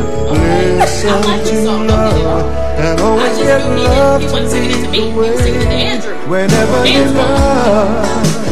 [0.78, 1.86] Listen I like this song.
[1.86, 2.42] Don't get me wrong.
[2.76, 3.94] and I always just get knew he didn't.
[3.94, 5.10] love He wasn't singing it to me.
[5.10, 6.16] He was singing it to Andrew.
[6.30, 7.18] whenever you Andrew.
[7.18, 8.43] love.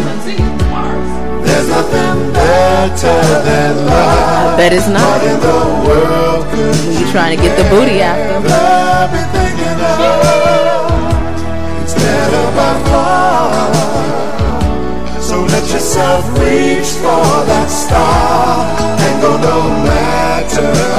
[1.62, 4.58] There's nothing better than love.
[4.58, 5.00] Bet it's not.
[5.00, 8.48] What in the world could You trying to get the booty after.
[8.48, 10.90] love be thinking of?
[11.82, 13.74] Instead of our far.
[15.22, 18.66] So let yourself reach for that star
[18.98, 20.91] and go no matter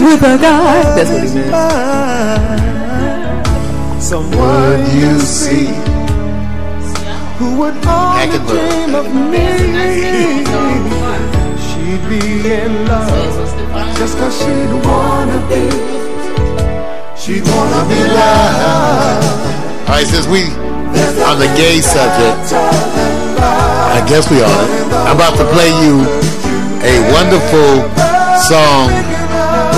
[0.00, 0.82] With a guy.
[0.96, 1.50] That's what he meant.
[1.50, 2.64] mine.
[4.00, 5.66] Someone you see
[7.38, 8.48] who would only Hackenberg.
[8.48, 9.46] dream of me.
[11.66, 13.34] She'd be in love
[13.98, 15.64] just cause she'd wanna be.
[17.16, 19.24] She'd wanna be loved.
[19.88, 20.44] All right, since we
[21.24, 24.64] on the gay subject, I guess we are.
[25.08, 26.04] I'm about to play you
[26.84, 27.88] a wonderful
[28.36, 29.03] song with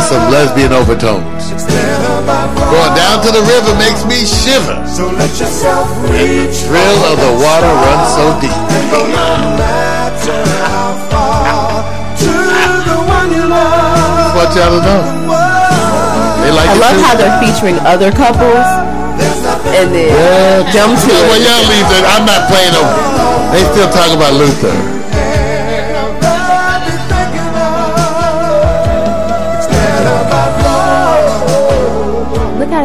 [0.07, 1.51] some lesbian overtones.
[1.51, 4.79] Going down to the river makes me shiver.
[4.87, 8.55] So let yourself reach Thrill of the water runs so deep.
[8.95, 11.83] no matter how far
[12.23, 12.33] to
[12.87, 14.35] the one you love.
[14.39, 15.03] Want y'all know.
[16.43, 17.03] They like I love too.
[17.03, 18.67] how they're featuring other couples
[19.75, 20.71] and then Yeah.
[20.71, 21.43] jump to Well, it.
[21.43, 22.05] y'all leave that.
[22.15, 22.87] I'm not playing them.
[23.51, 24.96] They still talk about Luther.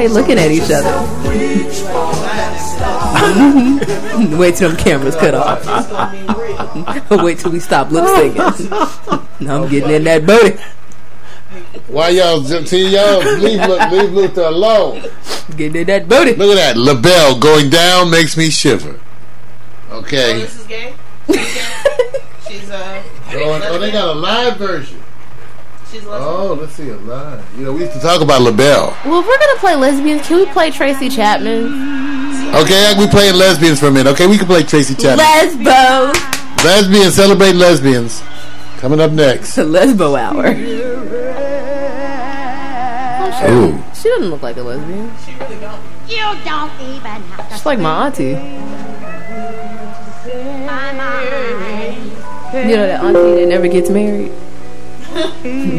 [0.07, 0.91] Look how they looking at each other.
[4.37, 5.63] Wait till them cameras cut off.
[7.23, 9.41] Wait till we stop lip syncing.
[9.41, 10.57] now I'm getting in that booty.
[11.87, 15.03] Why y'all see y'all leave Lu- leave Luther alone?
[15.55, 16.35] Getting in that booty.
[16.35, 16.77] Look at that.
[16.77, 18.99] LaBelle going down makes me shiver.
[19.91, 20.39] Okay.
[20.39, 20.93] This is gay.
[21.27, 22.23] She's gay.
[22.47, 23.03] She's uh.
[23.33, 24.90] Oh, oh, they got a live version.
[26.11, 26.49] She's lesbian.
[26.49, 27.57] Oh, let's see a live.
[27.57, 28.97] You know, we used to talk about LaBelle.
[29.05, 31.65] Well, if we're gonna play lesbians, can we play Tracy Chapman?
[32.55, 34.11] Okay, we playing lesbians for a minute.
[34.11, 35.25] Okay, we can play Tracy Chapman.
[35.25, 36.13] Lesbo.
[36.65, 38.21] lesbians, celebrate lesbians.
[38.77, 39.55] Coming up next.
[39.55, 40.47] The Lesbo hour.
[43.43, 43.73] Ooh.
[43.73, 45.11] Oh, she doesn't look like a lesbian.
[45.25, 45.81] She really don't.
[46.07, 48.33] You don't even have to She's like my auntie.
[50.65, 52.03] my mind.
[52.53, 54.31] You know that auntie that never gets married.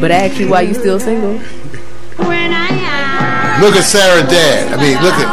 [0.00, 1.38] But actually, why you still single?
[2.18, 4.72] When I Look at Sarah Dad.
[4.72, 5.28] I mean, look at.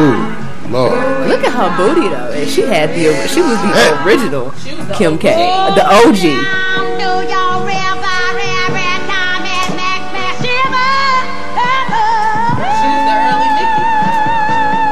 [0.00, 1.28] Ooh, Lord.
[1.28, 2.32] Look at her booty though.
[2.32, 3.92] And she had the she was the Hey.
[4.04, 5.20] original She was the Kim OG.
[5.20, 5.28] K,
[5.76, 6.22] the OG.
[6.22, 8.18] down to your river
[8.64, 10.96] every time it makes me shiver.
[12.80, 14.90] She was the early Mickey.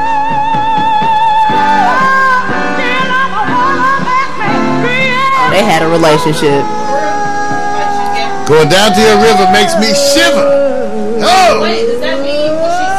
[5.51, 6.63] They had a relationship.
[8.49, 8.57] Like she's gay.
[8.57, 10.45] Going down to your river makes me shiver.
[11.21, 11.61] Oh!
[11.61, 12.97] Wait, does that mean when she's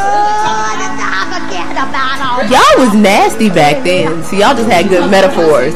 [1.03, 4.23] I forget about all Y'all was nasty back then.
[4.23, 5.73] So y'all just had good metaphors.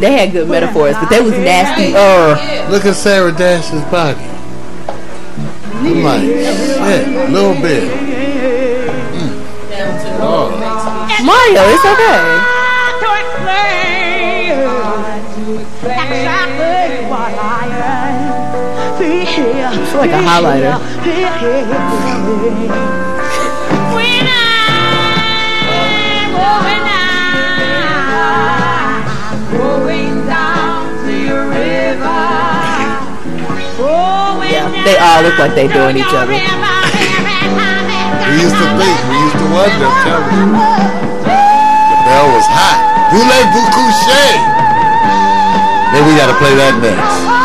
[0.00, 1.92] They had good metaphors, but they was nasty.
[1.94, 4.18] Uh, Look at Sarah Dash's body.
[4.88, 7.84] I'm like, shit, a little bit.
[9.70, 10.50] Down to the Oh.
[11.24, 12.59] Mario, it's okay.
[19.40, 20.76] It's like a highlighter.
[34.50, 36.34] Yeah, they all look like they doing each other.
[36.34, 36.38] We
[38.42, 40.52] used to think, we used to wonder, I'm telling you.
[41.24, 42.78] LaBelle was hot.
[43.14, 44.30] Voulez-vous coucher?
[45.92, 47.39] Maybe we gotta play that next.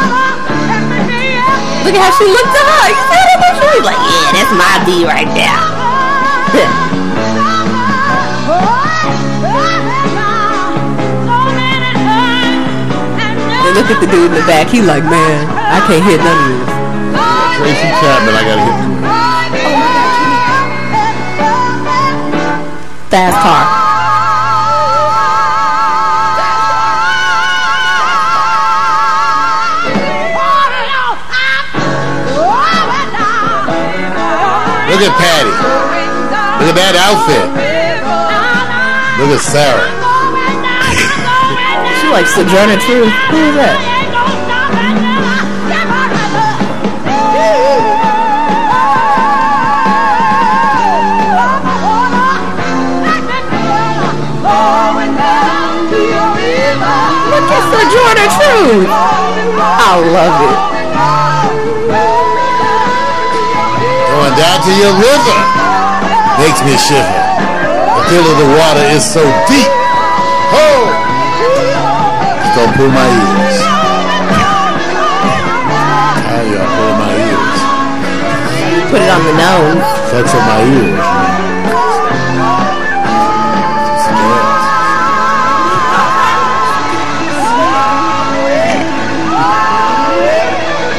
[1.85, 2.89] Look at how she looked at her.
[2.89, 3.69] You see that picture?
[3.77, 5.53] She's like, yeah, that's my D right there.
[13.61, 14.67] They look at the dude in the back.
[14.73, 16.73] He like, man, I can't hit none of this.
[17.61, 18.89] Tracy Chapman, I gotta hit you.
[19.05, 19.45] Oh,
[23.09, 23.84] Fast car.
[35.05, 35.53] Look at Patti.
[36.65, 37.45] Look at that outfit.
[39.21, 39.85] Look at Sarah.
[42.01, 43.13] She like Sojourner Truth.
[43.29, 43.77] Who is that?
[57.29, 58.89] Look at Sojourner Truth.
[59.69, 60.41] I love
[60.71, 60.74] it.
[64.35, 65.39] Down to your river
[66.43, 67.19] makes me shiver.
[67.95, 69.71] The feel of the water is so deep.
[70.51, 70.91] Oh!
[72.43, 73.57] It's gonna pull my ears.
[76.27, 77.59] Ah, y'all pull my ears.
[78.91, 79.87] Put it on the nose.
[80.11, 80.99] Flex on my ears.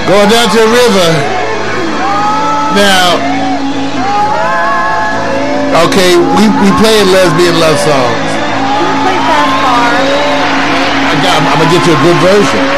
[0.09, 1.36] Going down to the river.
[2.77, 3.17] Now,
[5.89, 8.29] okay, we we playing lesbian love songs.
[11.09, 11.95] I got, I'm gonna get you.
[11.95, 12.77] A good version.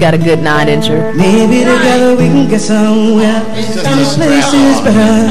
[0.00, 1.14] Got a good nine incher.
[1.14, 3.44] Maybe together we can get somewhere.
[3.68, 5.28] Some places better.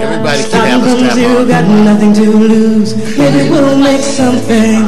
[0.00, 1.48] Everybody can Time have a comes, strap you on.
[1.48, 2.96] got nothing to lose.
[3.18, 4.80] Maybe we'll make something.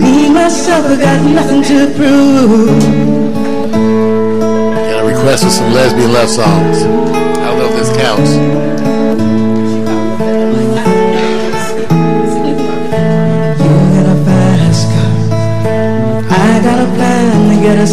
[0.00, 2.80] Me myself, I got nothing to prove.
[4.88, 6.82] Got a request for some lesbian love songs.
[6.84, 8.55] I don't know if this counts.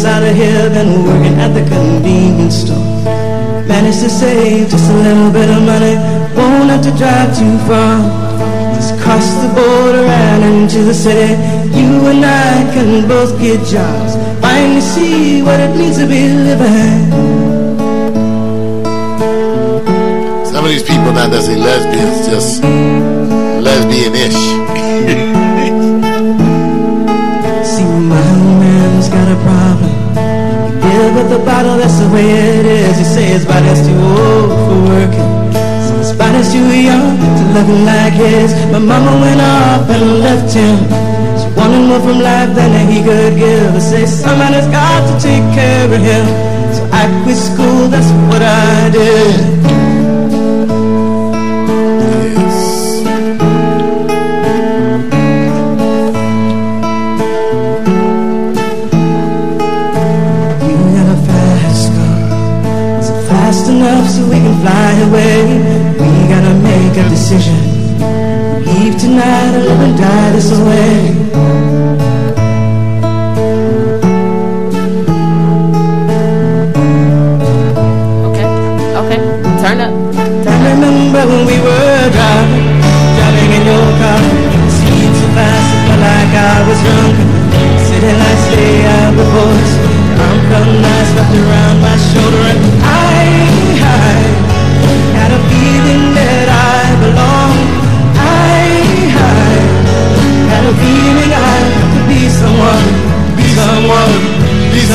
[0.02, 0.68] Out of here.
[0.70, 2.82] Been working at the convenience store.
[3.68, 5.94] Managed to save just a little bit of money.
[6.34, 8.02] Won't have to drive too far.
[8.74, 11.34] Just cross the border and into the city.
[11.78, 14.16] You and I can both get jobs.
[14.40, 17.12] Finally see what it means to be living.
[20.52, 22.64] Some of these people not necessarily lesbians, just
[23.62, 25.30] lesbian-ish.
[31.54, 32.28] bottle, that's the way
[32.58, 32.98] it is.
[32.98, 35.30] You say his body's too old for working.
[35.86, 38.50] So his body's too young to living like his.
[38.72, 40.76] My mama went off and left him.
[41.38, 43.70] She wanted more from life than he could give.
[43.78, 46.26] I say somebody's got to take care of him.
[46.74, 49.83] So I quit school, that's what I did.
[67.14, 67.54] Decision.
[68.66, 71.13] Leave tonight or live and die this way.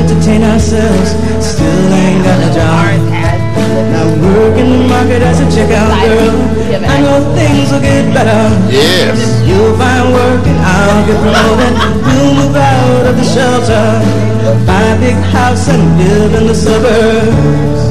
[0.00, 1.10] Entertain ourselves,
[1.44, 3.00] still ain't got a job.
[3.92, 6.36] Now work in the market as a checkout girl.
[6.84, 8.42] I know things will get better.
[8.72, 9.18] Yes.
[9.46, 11.72] You'll find work and I'll get promoted.
[12.04, 14.29] We'll move out of the shelter
[14.66, 17.89] buy a big house and live in the suburbs.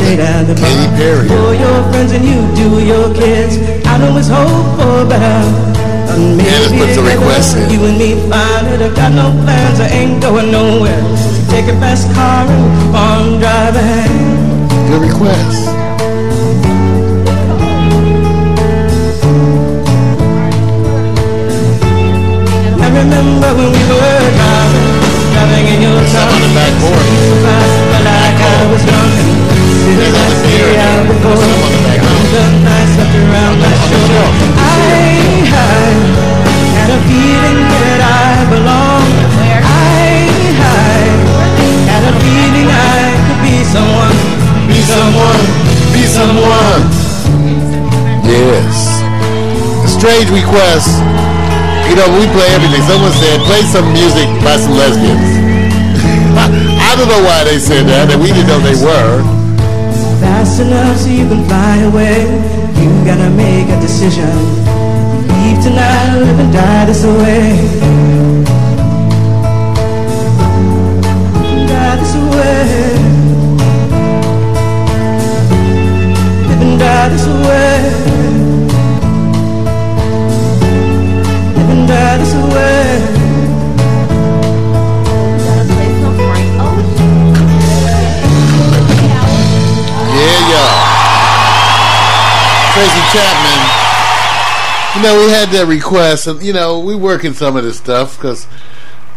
[0.00, 1.28] Late at the bar.
[1.28, 3.58] For your friends and you do your kids.
[3.86, 5.44] I know it's hope for better.
[6.08, 7.70] But let's put the request in.
[7.70, 8.80] You and me find it.
[8.80, 9.80] I got no plans.
[9.80, 11.02] I ain't going nowhere.
[11.52, 14.68] Take a fast car and on driving.
[14.88, 15.68] Good request.
[22.80, 24.39] I remember when we were driving, driving in
[25.80, 26.28] your car.
[26.28, 27.08] on the back board.
[27.40, 29.16] But like I was drunk.
[29.80, 31.56] City lights lay out before me.
[31.96, 34.26] I'm the nice wrapped around my shoulder.
[34.60, 35.00] I,
[35.48, 35.88] I
[36.76, 39.16] had a feeling that I belonged.
[39.64, 40.28] I,
[40.60, 41.00] I
[41.88, 44.16] had a feeling I could be someone,
[44.68, 45.42] be someone,
[45.96, 46.82] be someone.
[48.28, 49.00] Yes.
[49.84, 51.00] A strange request.
[51.88, 52.84] You know, we play everything.
[52.86, 55.49] Someone said, play some music by some lesbians.
[56.90, 59.22] I don't know why they said that, and we didn't know they were.
[60.18, 62.26] Fast enough so you can fly away.
[62.82, 64.26] You gotta make a decision.
[65.30, 68.09] Leave tonight, live and die this way.
[95.60, 98.46] Know, we had that request, and you know, we working some of this stuff because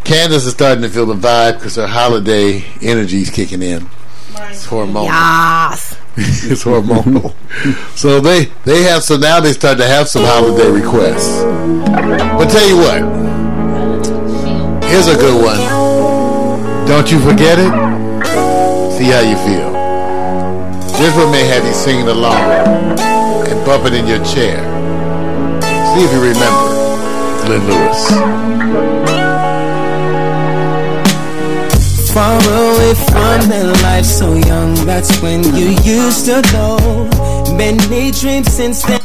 [0.03, 3.89] Candace is starting to feel the vibe because her holiday energy is kicking in.
[4.35, 5.05] It's hormonal.
[5.05, 5.99] Yes.
[6.17, 7.33] it's hormonal.
[7.95, 11.43] so they they have so now they start to have some holiday requests.
[11.43, 13.01] But tell you what,
[14.85, 15.59] here's a good one.
[16.87, 17.71] Don't you forget it.
[18.97, 19.71] See how you feel.
[20.99, 22.39] This one may have you singing along
[23.47, 24.72] and bumping in your chair.
[25.93, 26.69] See if you remember
[27.45, 28.09] Glenn Lewis.
[32.11, 37.07] Far away from that life so young, that's when you used to know.
[37.55, 39.01] Many dreams since then.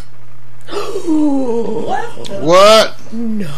[2.40, 2.96] What?
[3.12, 3.54] No.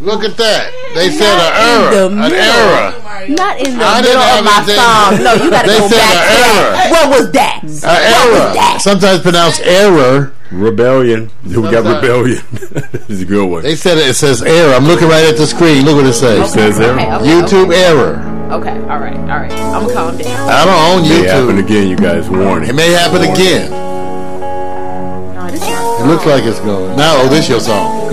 [0.00, 0.70] Look at that.
[0.94, 2.06] They said an error.
[2.06, 2.94] An error.
[3.34, 5.10] Not in the I middle didn't of my anything- song.
[5.24, 6.70] No, you gotta They go said back an to error.
[6.72, 6.90] that.
[6.90, 7.58] What was that?
[7.62, 8.54] An What was error.
[8.54, 8.78] that?
[8.80, 10.32] Sometimes pronounced error.
[10.52, 11.30] Rebellion.
[11.44, 12.02] We got Sometimes.
[12.02, 12.42] rebellion.
[13.10, 13.62] it's a good one.
[13.64, 14.72] They said it, it says error.
[14.74, 15.84] I'm looking right at the screen.
[15.84, 16.48] Look what it says.
[16.48, 16.94] It says error.
[16.94, 18.22] okay, okay, YouTube error.
[18.54, 19.52] Okay, all right, all right.
[19.52, 20.48] I'm gonna calm down.
[20.48, 21.18] I don't own YouTube.
[21.18, 22.28] It May happen again, you guys.
[22.30, 22.70] Warning.
[22.70, 23.70] It may happen again.
[23.70, 26.96] No, this is It looks like it's going.
[26.96, 28.08] Now, oh, this your song.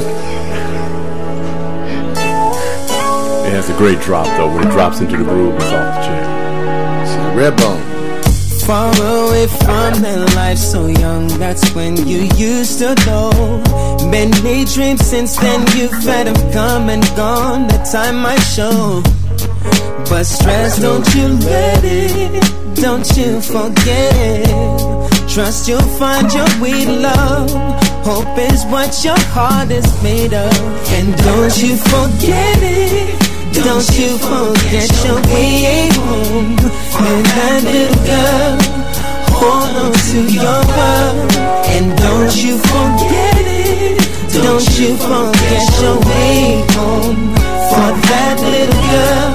[3.56, 4.54] Has a great drop though.
[4.54, 6.26] When it drops into the groove, it's off the chain.
[7.40, 7.82] Redbone.
[8.66, 13.32] Far away from that life so young, that's when you used to know.
[14.10, 17.68] Many dreams since then you've had have come and gone.
[17.68, 19.02] The time might show.
[20.10, 22.44] But stress, don't you let it,
[22.76, 24.14] don't you forget
[24.52, 25.30] it.
[25.30, 27.52] Trust you'll find your way, love.
[28.04, 30.54] Hope is what your heart is made of.
[30.98, 33.35] And don't you forget it.
[33.64, 36.58] Don't you forget your way home.
[37.08, 38.58] And that little girl,
[39.32, 41.32] hold on to your world.
[41.72, 43.96] And don't you forget it.
[44.34, 47.32] Don't you forget your way home.
[47.72, 49.32] For that little girl,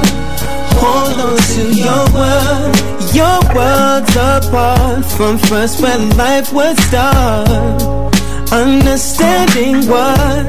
[0.77, 2.91] hold on to your world.
[3.17, 8.13] Your world's apart from first when life was start.
[8.53, 10.47] Understanding what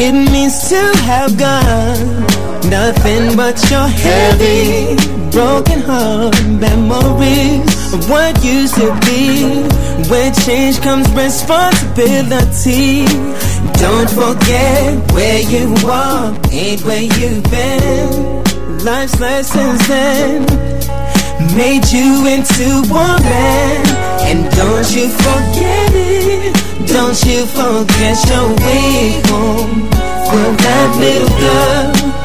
[0.00, 2.45] it means to have gone.
[2.70, 4.96] Nothing but your heavy,
[5.30, 9.62] broken heart memories of what used to be.
[10.10, 13.06] When change comes responsibility.
[13.78, 18.44] Don't forget where you are, ain't where you've been.
[18.84, 20.42] Life's lessons then
[21.56, 23.86] made you into a man.
[24.26, 26.54] And don't you forget it.
[26.88, 29.88] Don't you forget your way home.
[30.26, 32.15] For that little girl,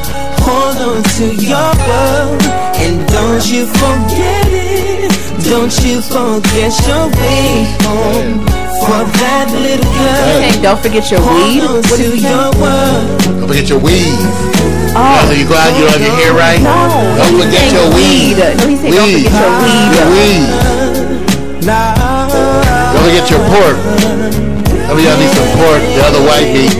[0.44, 2.42] hold on to your world.
[2.82, 5.10] And don't you forget it.
[5.48, 8.42] Don't you forget your way home.
[8.82, 10.42] For that little girl.
[10.42, 11.62] Hey, don't forget your weed.
[11.62, 12.34] Hold on What to did you say?
[12.34, 13.06] your world.
[13.38, 14.18] Don't forget your weave.
[14.94, 15.22] Oh.
[15.24, 16.58] so you go out, you don't have your hair right.
[16.60, 16.74] No,
[17.16, 18.34] Don't forget your weed.
[18.34, 18.58] weed.
[18.58, 19.90] No, he said don't forget your weed.
[19.94, 20.50] Your weed.
[21.62, 23.76] Don't forget your pork.
[24.90, 25.80] Some of y'all need some pork.
[25.94, 26.74] The other white meat.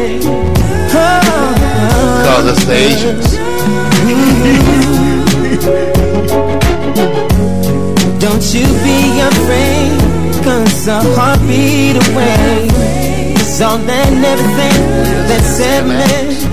[2.27, 3.42] Cause us the Asians.
[5.63, 5.71] Don't
[8.51, 9.95] you be afraid,
[10.43, 12.67] cause a heartbeat away
[13.39, 14.75] is all that and everything
[15.31, 15.95] that's ever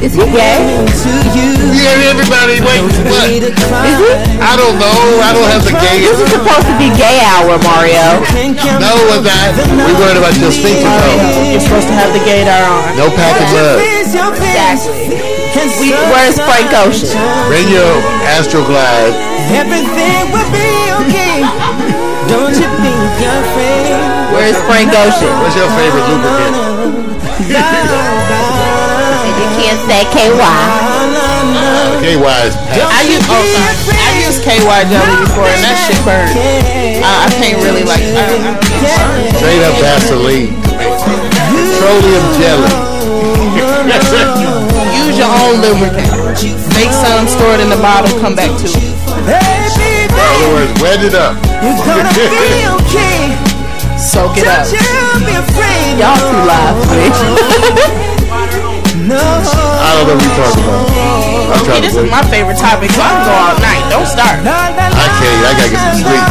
[0.06, 0.61] Is he gay?
[0.86, 1.57] to you.
[1.73, 3.34] Yeah, everybody, wait, what?
[3.34, 3.49] Is
[3.98, 4.14] he?
[4.45, 4.94] I don't know.
[5.26, 6.06] I don't have the gay.
[6.06, 8.22] This is supposed to be gay hour, Mario.
[8.77, 9.57] No, it's not.
[9.73, 11.49] We worried about your stinking toe.
[11.49, 12.94] You're supposed to have the gaydar on.
[12.94, 13.81] No packing love.
[13.81, 15.29] Exactly.
[15.50, 17.10] We, where's Frank Ocean?
[17.50, 17.90] Bring your
[18.38, 19.18] Astroglide.
[19.50, 20.70] Everything will be
[21.02, 21.42] okay.
[22.30, 22.94] Don't you be
[23.26, 23.98] afraid.
[24.30, 25.34] Where's Frank Ocean?
[25.42, 26.54] What's your favorite lubricant?
[29.26, 30.30] And you can't say KY.
[31.98, 33.98] KY is I use oh, sorry.
[33.98, 36.30] I used KY jelly before and that shit burned.
[37.02, 38.06] I, I can't really like.
[38.06, 40.54] I, I straight up Vaseline.
[40.78, 42.70] Petroleum jelly.
[43.58, 43.80] Use
[45.20, 46.08] your own lubricant.
[46.80, 48.80] Make some, store it in the bottle, come back to it.
[48.80, 51.36] In other words, wet it up.
[51.60, 53.36] You're gonna be okay.
[54.00, 54.64] Soak it up.
[54.64, 56.00] Don't you be afraid.
[56.00, 57.12] Y'all too live for me.
[59.10, 59.18] No.
[59.18, 60.86] I don't know what you're talking about.
[61.50, 63.82] I'm Okay, this is my favorite topic, so I can go all night.
[63.90, 64.38] Don't start.
[64.46, 64.70] I
[65.18, 65.50] can't.
[65.50, 66.22] I gotta get some sleep.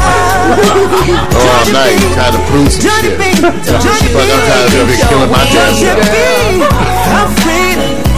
[1.35, 3.19] Go all night trying to prove some shit.
[3.19, 6.07] But I'm trying to be killing my damn self.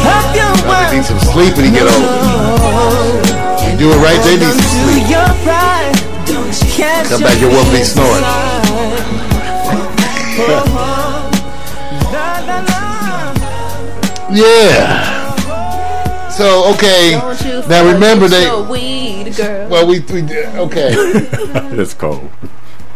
[0.02, 2.08] I need some sleep when you get older.
[3.70, 5.06] You do it right, they need some sleep.
[7.08, 8.24] Come back, your wolf be snoring.
[14.32, 15.20] yeah.
[16.30, 17.20] So okay.
[17.68, 18.70] Now remember forget they.
[18.70, 19.38] weed.
[19.70, 20.94] Well, we, we okay.
[21.76, 22.30] That's cold.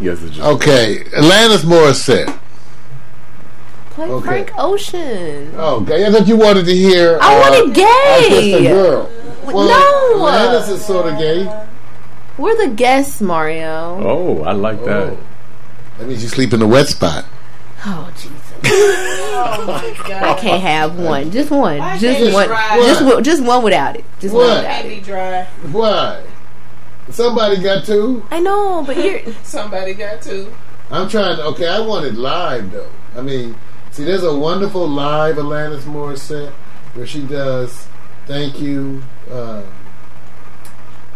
[0.01, 2.41] Yes, it's just Okay, Alanis Morissette.
[3.95, 4.27] Play okay.
[4.27, 5.53] Frank Ocean.
[5.57, 6.05] Oh, okay.
[6.05, 7.17] I thought you wanted to hear.
[7.23, 7.83] I uh, wanted gay.
[7.85, 9.11] I Just a girl.
[9.45, 10.21] Well, no.
[10.21, 11.67] Alanis is sort of gay.
[12.37, 14.01] We're the guests, Mario.
[14.03, 15.17] Oh, I like that.
[15.99, 17.25] That means you sleep in the wet spot.
[17.87, 18.33] Oh Jesus!
[18.65, 20.23] oh my God!
[20.23, 21.31] I can't have one.
[21.31, 21.79] Just one.
[22.01, 22.49] Just one.
[22.49, 23.15] Just What?
[23.15, 23.23] one.
[23.25, 24.05] Just one without it.
[24.19, 24.57] Just one What?
[24.57, 25.05] without it.
[25.05, 25.45] dry.
[25.71, 26.25] Why?
[27.11, 28.27] Somebody got two.
[28.31, 29.21] I know, but you're.
[29.45, 30.53] Somebody got to.
[30.91, 31.45] I'm trying to.
[31.45, 32.91] Okay, I want it live though.
[33.15, 33.55] I mean,
[33.95, 36.53] see, there's a wonderful live Alanis Morissette
[36.95, 37.87] where she does
[38.27, 39.63] "Thank You." Uh,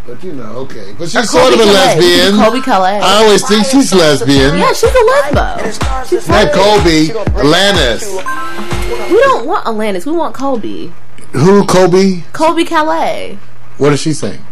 [0.07, 2.33] but you know, okay, but she's sort of a lesbian.
[2.33, 3.01] Colbie Caillat.
[3.01, 4.57] I always think she's lesbian.
[4.57, 6.09] Yeah, she's a lesbo.
[6.09, 8.09] She's Not Colbie, Alanis.
[9.11, 10.05] We don't want Alanis.
[10.05, 10.91] We want Colbie.
[11.33, 11.63] Who?
[11.65, 12.23] Colbie?
[12.31, 13.37] Colbie Caillat.
[13.77, 14.43] What is she saying?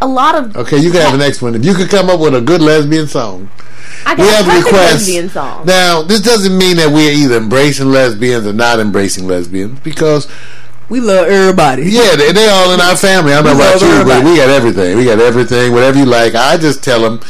[0.00, 0.56] A lot of.
[0.56, 1.54] Okay, you can have the next one.
[1.54, 3.73] If you could come up with a good lesbian song, I
[4.18, 5.08] we have requests.
[5.08, 5.66] lesbian song.
[5.66, 10.28] Now, this doesn't mean that we're either embracing lesbians or not embracing lesbians because
[10.88, 11.84] we love everybody.
[11.84, 13.32] Yeah, they, they all in our family.
[13.32, 14.96] I don't know We about love you, but we got everything.
[14.98, 16.34] We got everything, whatever you like.
[16.34, 17.20] I just tell them,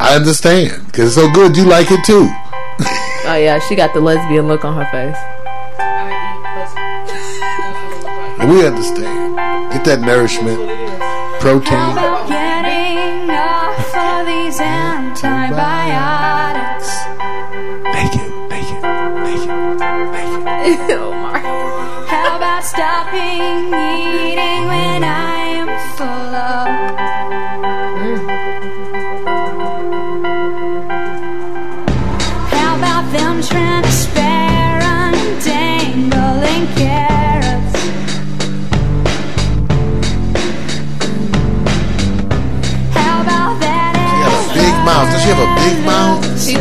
[0.00, 1.56] I understand because it's so good.
[1.56, 2.28] You like it too.
[3.24, 5.16] Oh yeah, she got the lesbian look on her face.
[8.40, 9.36] And we understand.
[9.72, 10.58] Get that nourishment,
[11.40, 12.51] protein.
[14.22, 16.90] Getting these antibiotics.
[17.92, 18.82] Make it, make it,
[19.26, 19.50] make it,
[20.14, 20.34] make
[20.68, 20.78] it.
[20.96, 21.40] oh my.
[22.06, 24.91] How about stopping eating when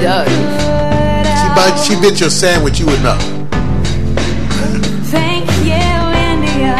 [0.01, 0.27] does.
[1.39, 3.17] She, bite, she bit your sandwich, you would know.
[5.13, 5.85] Thank you,
[6.31, 6.75] India.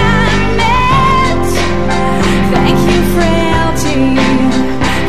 [2.54, 4.16] Thank you, Frailty.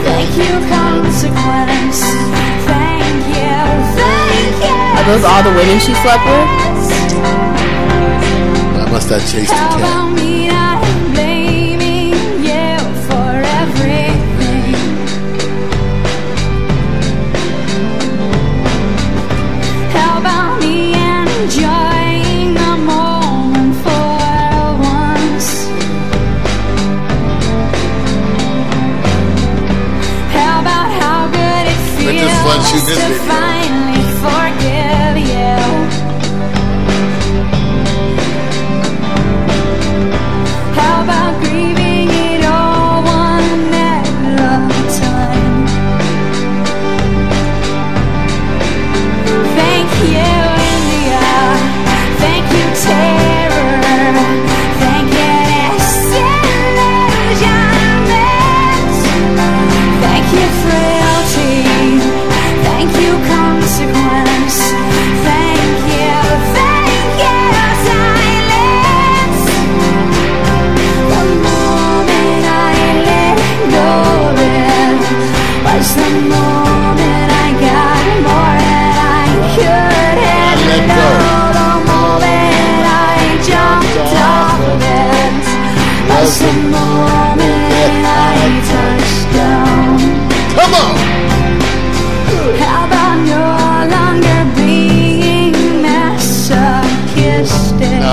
[0.03, 1.99] Thank you, Consequence.
[2.67, 3.57] Thank you,
[3.95, 4.75] thank you.
[4.97, 6.49] Are those all the women she slept with?
[8.75, 10.66] I must have chased the cat.
[32.47, 33.46] This shooting this video.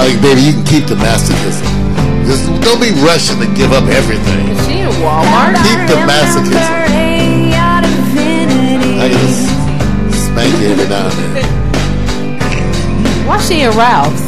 [0.05, 1.64] Like, baby, you can keep the masochism.
[2.28, 4.52] Just don't be rushing to give up everything.
[4.52, 5.56] Is she in Walmart?
[5.64, 6.85] Keep the masochism.
[9.01, 9.48] I can just
[10.28, 11.48] spank you every now and then.
[13.26, 14.24] Why she in Ralph's?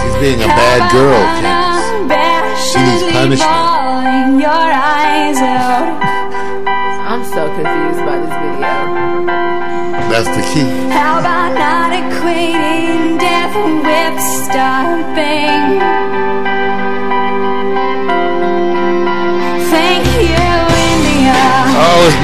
[0.00, 1.84] She's being a bad girl, Candace.
[2.68, 4.40] She needs punishment.
[4.40, 5.96] Your eyes out.
[7.08, 8.72] I'm so confused by this video.
[10.12, 10.68] That's the key.
[15.14, 15.22] Oh,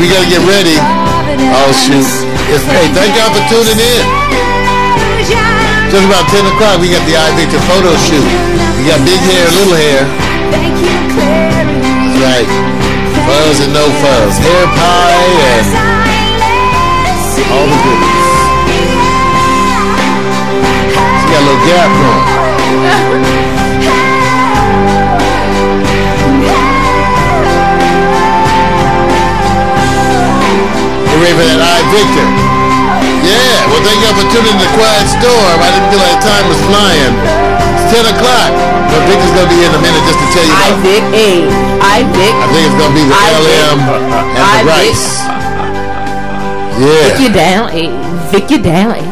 [0.02, 0.74] we gotta get ready.
[1.54, 2.02] Oh shoot!
[2.50, 4.02] It's, hey, thank y'all for tuning in.
[5.86, 8.26] Just about 10 o'clock, we got the I Victor photo shoot.
[8.82, 10.02] We got big hair, little hair.
[12.18, 12.50] Right.
[13.22, 14.34] Fuzz and no fuzz.
[14.42, 15.78] Hair pie and
[17.54, 18.30] all the goodies.
[21.22, 22.39] She got a little gap going.
[31.10, 32.26] For that I Victor?
[33.26, 35.56] Yeah, well thank y'all for tuning in to the Quiet Storm.
[35.60, 37.14] I didn't feel like time was flying.
[37.76, 38.50] It's 10 o'clock.
[38.90, 41.04] But Victor's gonna be here in a minute just to tell you I about Vic
[41.14, 41.30] A.
[41.80, 42.34] I Vic.
[42.34, 44.02] I think it's gonna be the I LM Vic.
[44.34, 44.70] and the Vic.
[44.70, 45.06] Rice.
[46.80, 47.22] Vic Yeah.
[47.22, 47.82] you down, A.
[48.32, 49.09] Vic you down, A.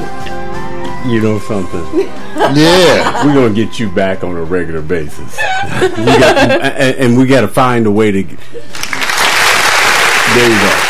[1.08, 2.08] You know something?
[2.54, 3.26] Yeah.
[3.26, 5.36] We're gonna get you back on a regular basis.
[5.36, 8.22] Got, and, and we got to find a way to.
[8.22, 8.36] There
[10.48, 10.87] you go.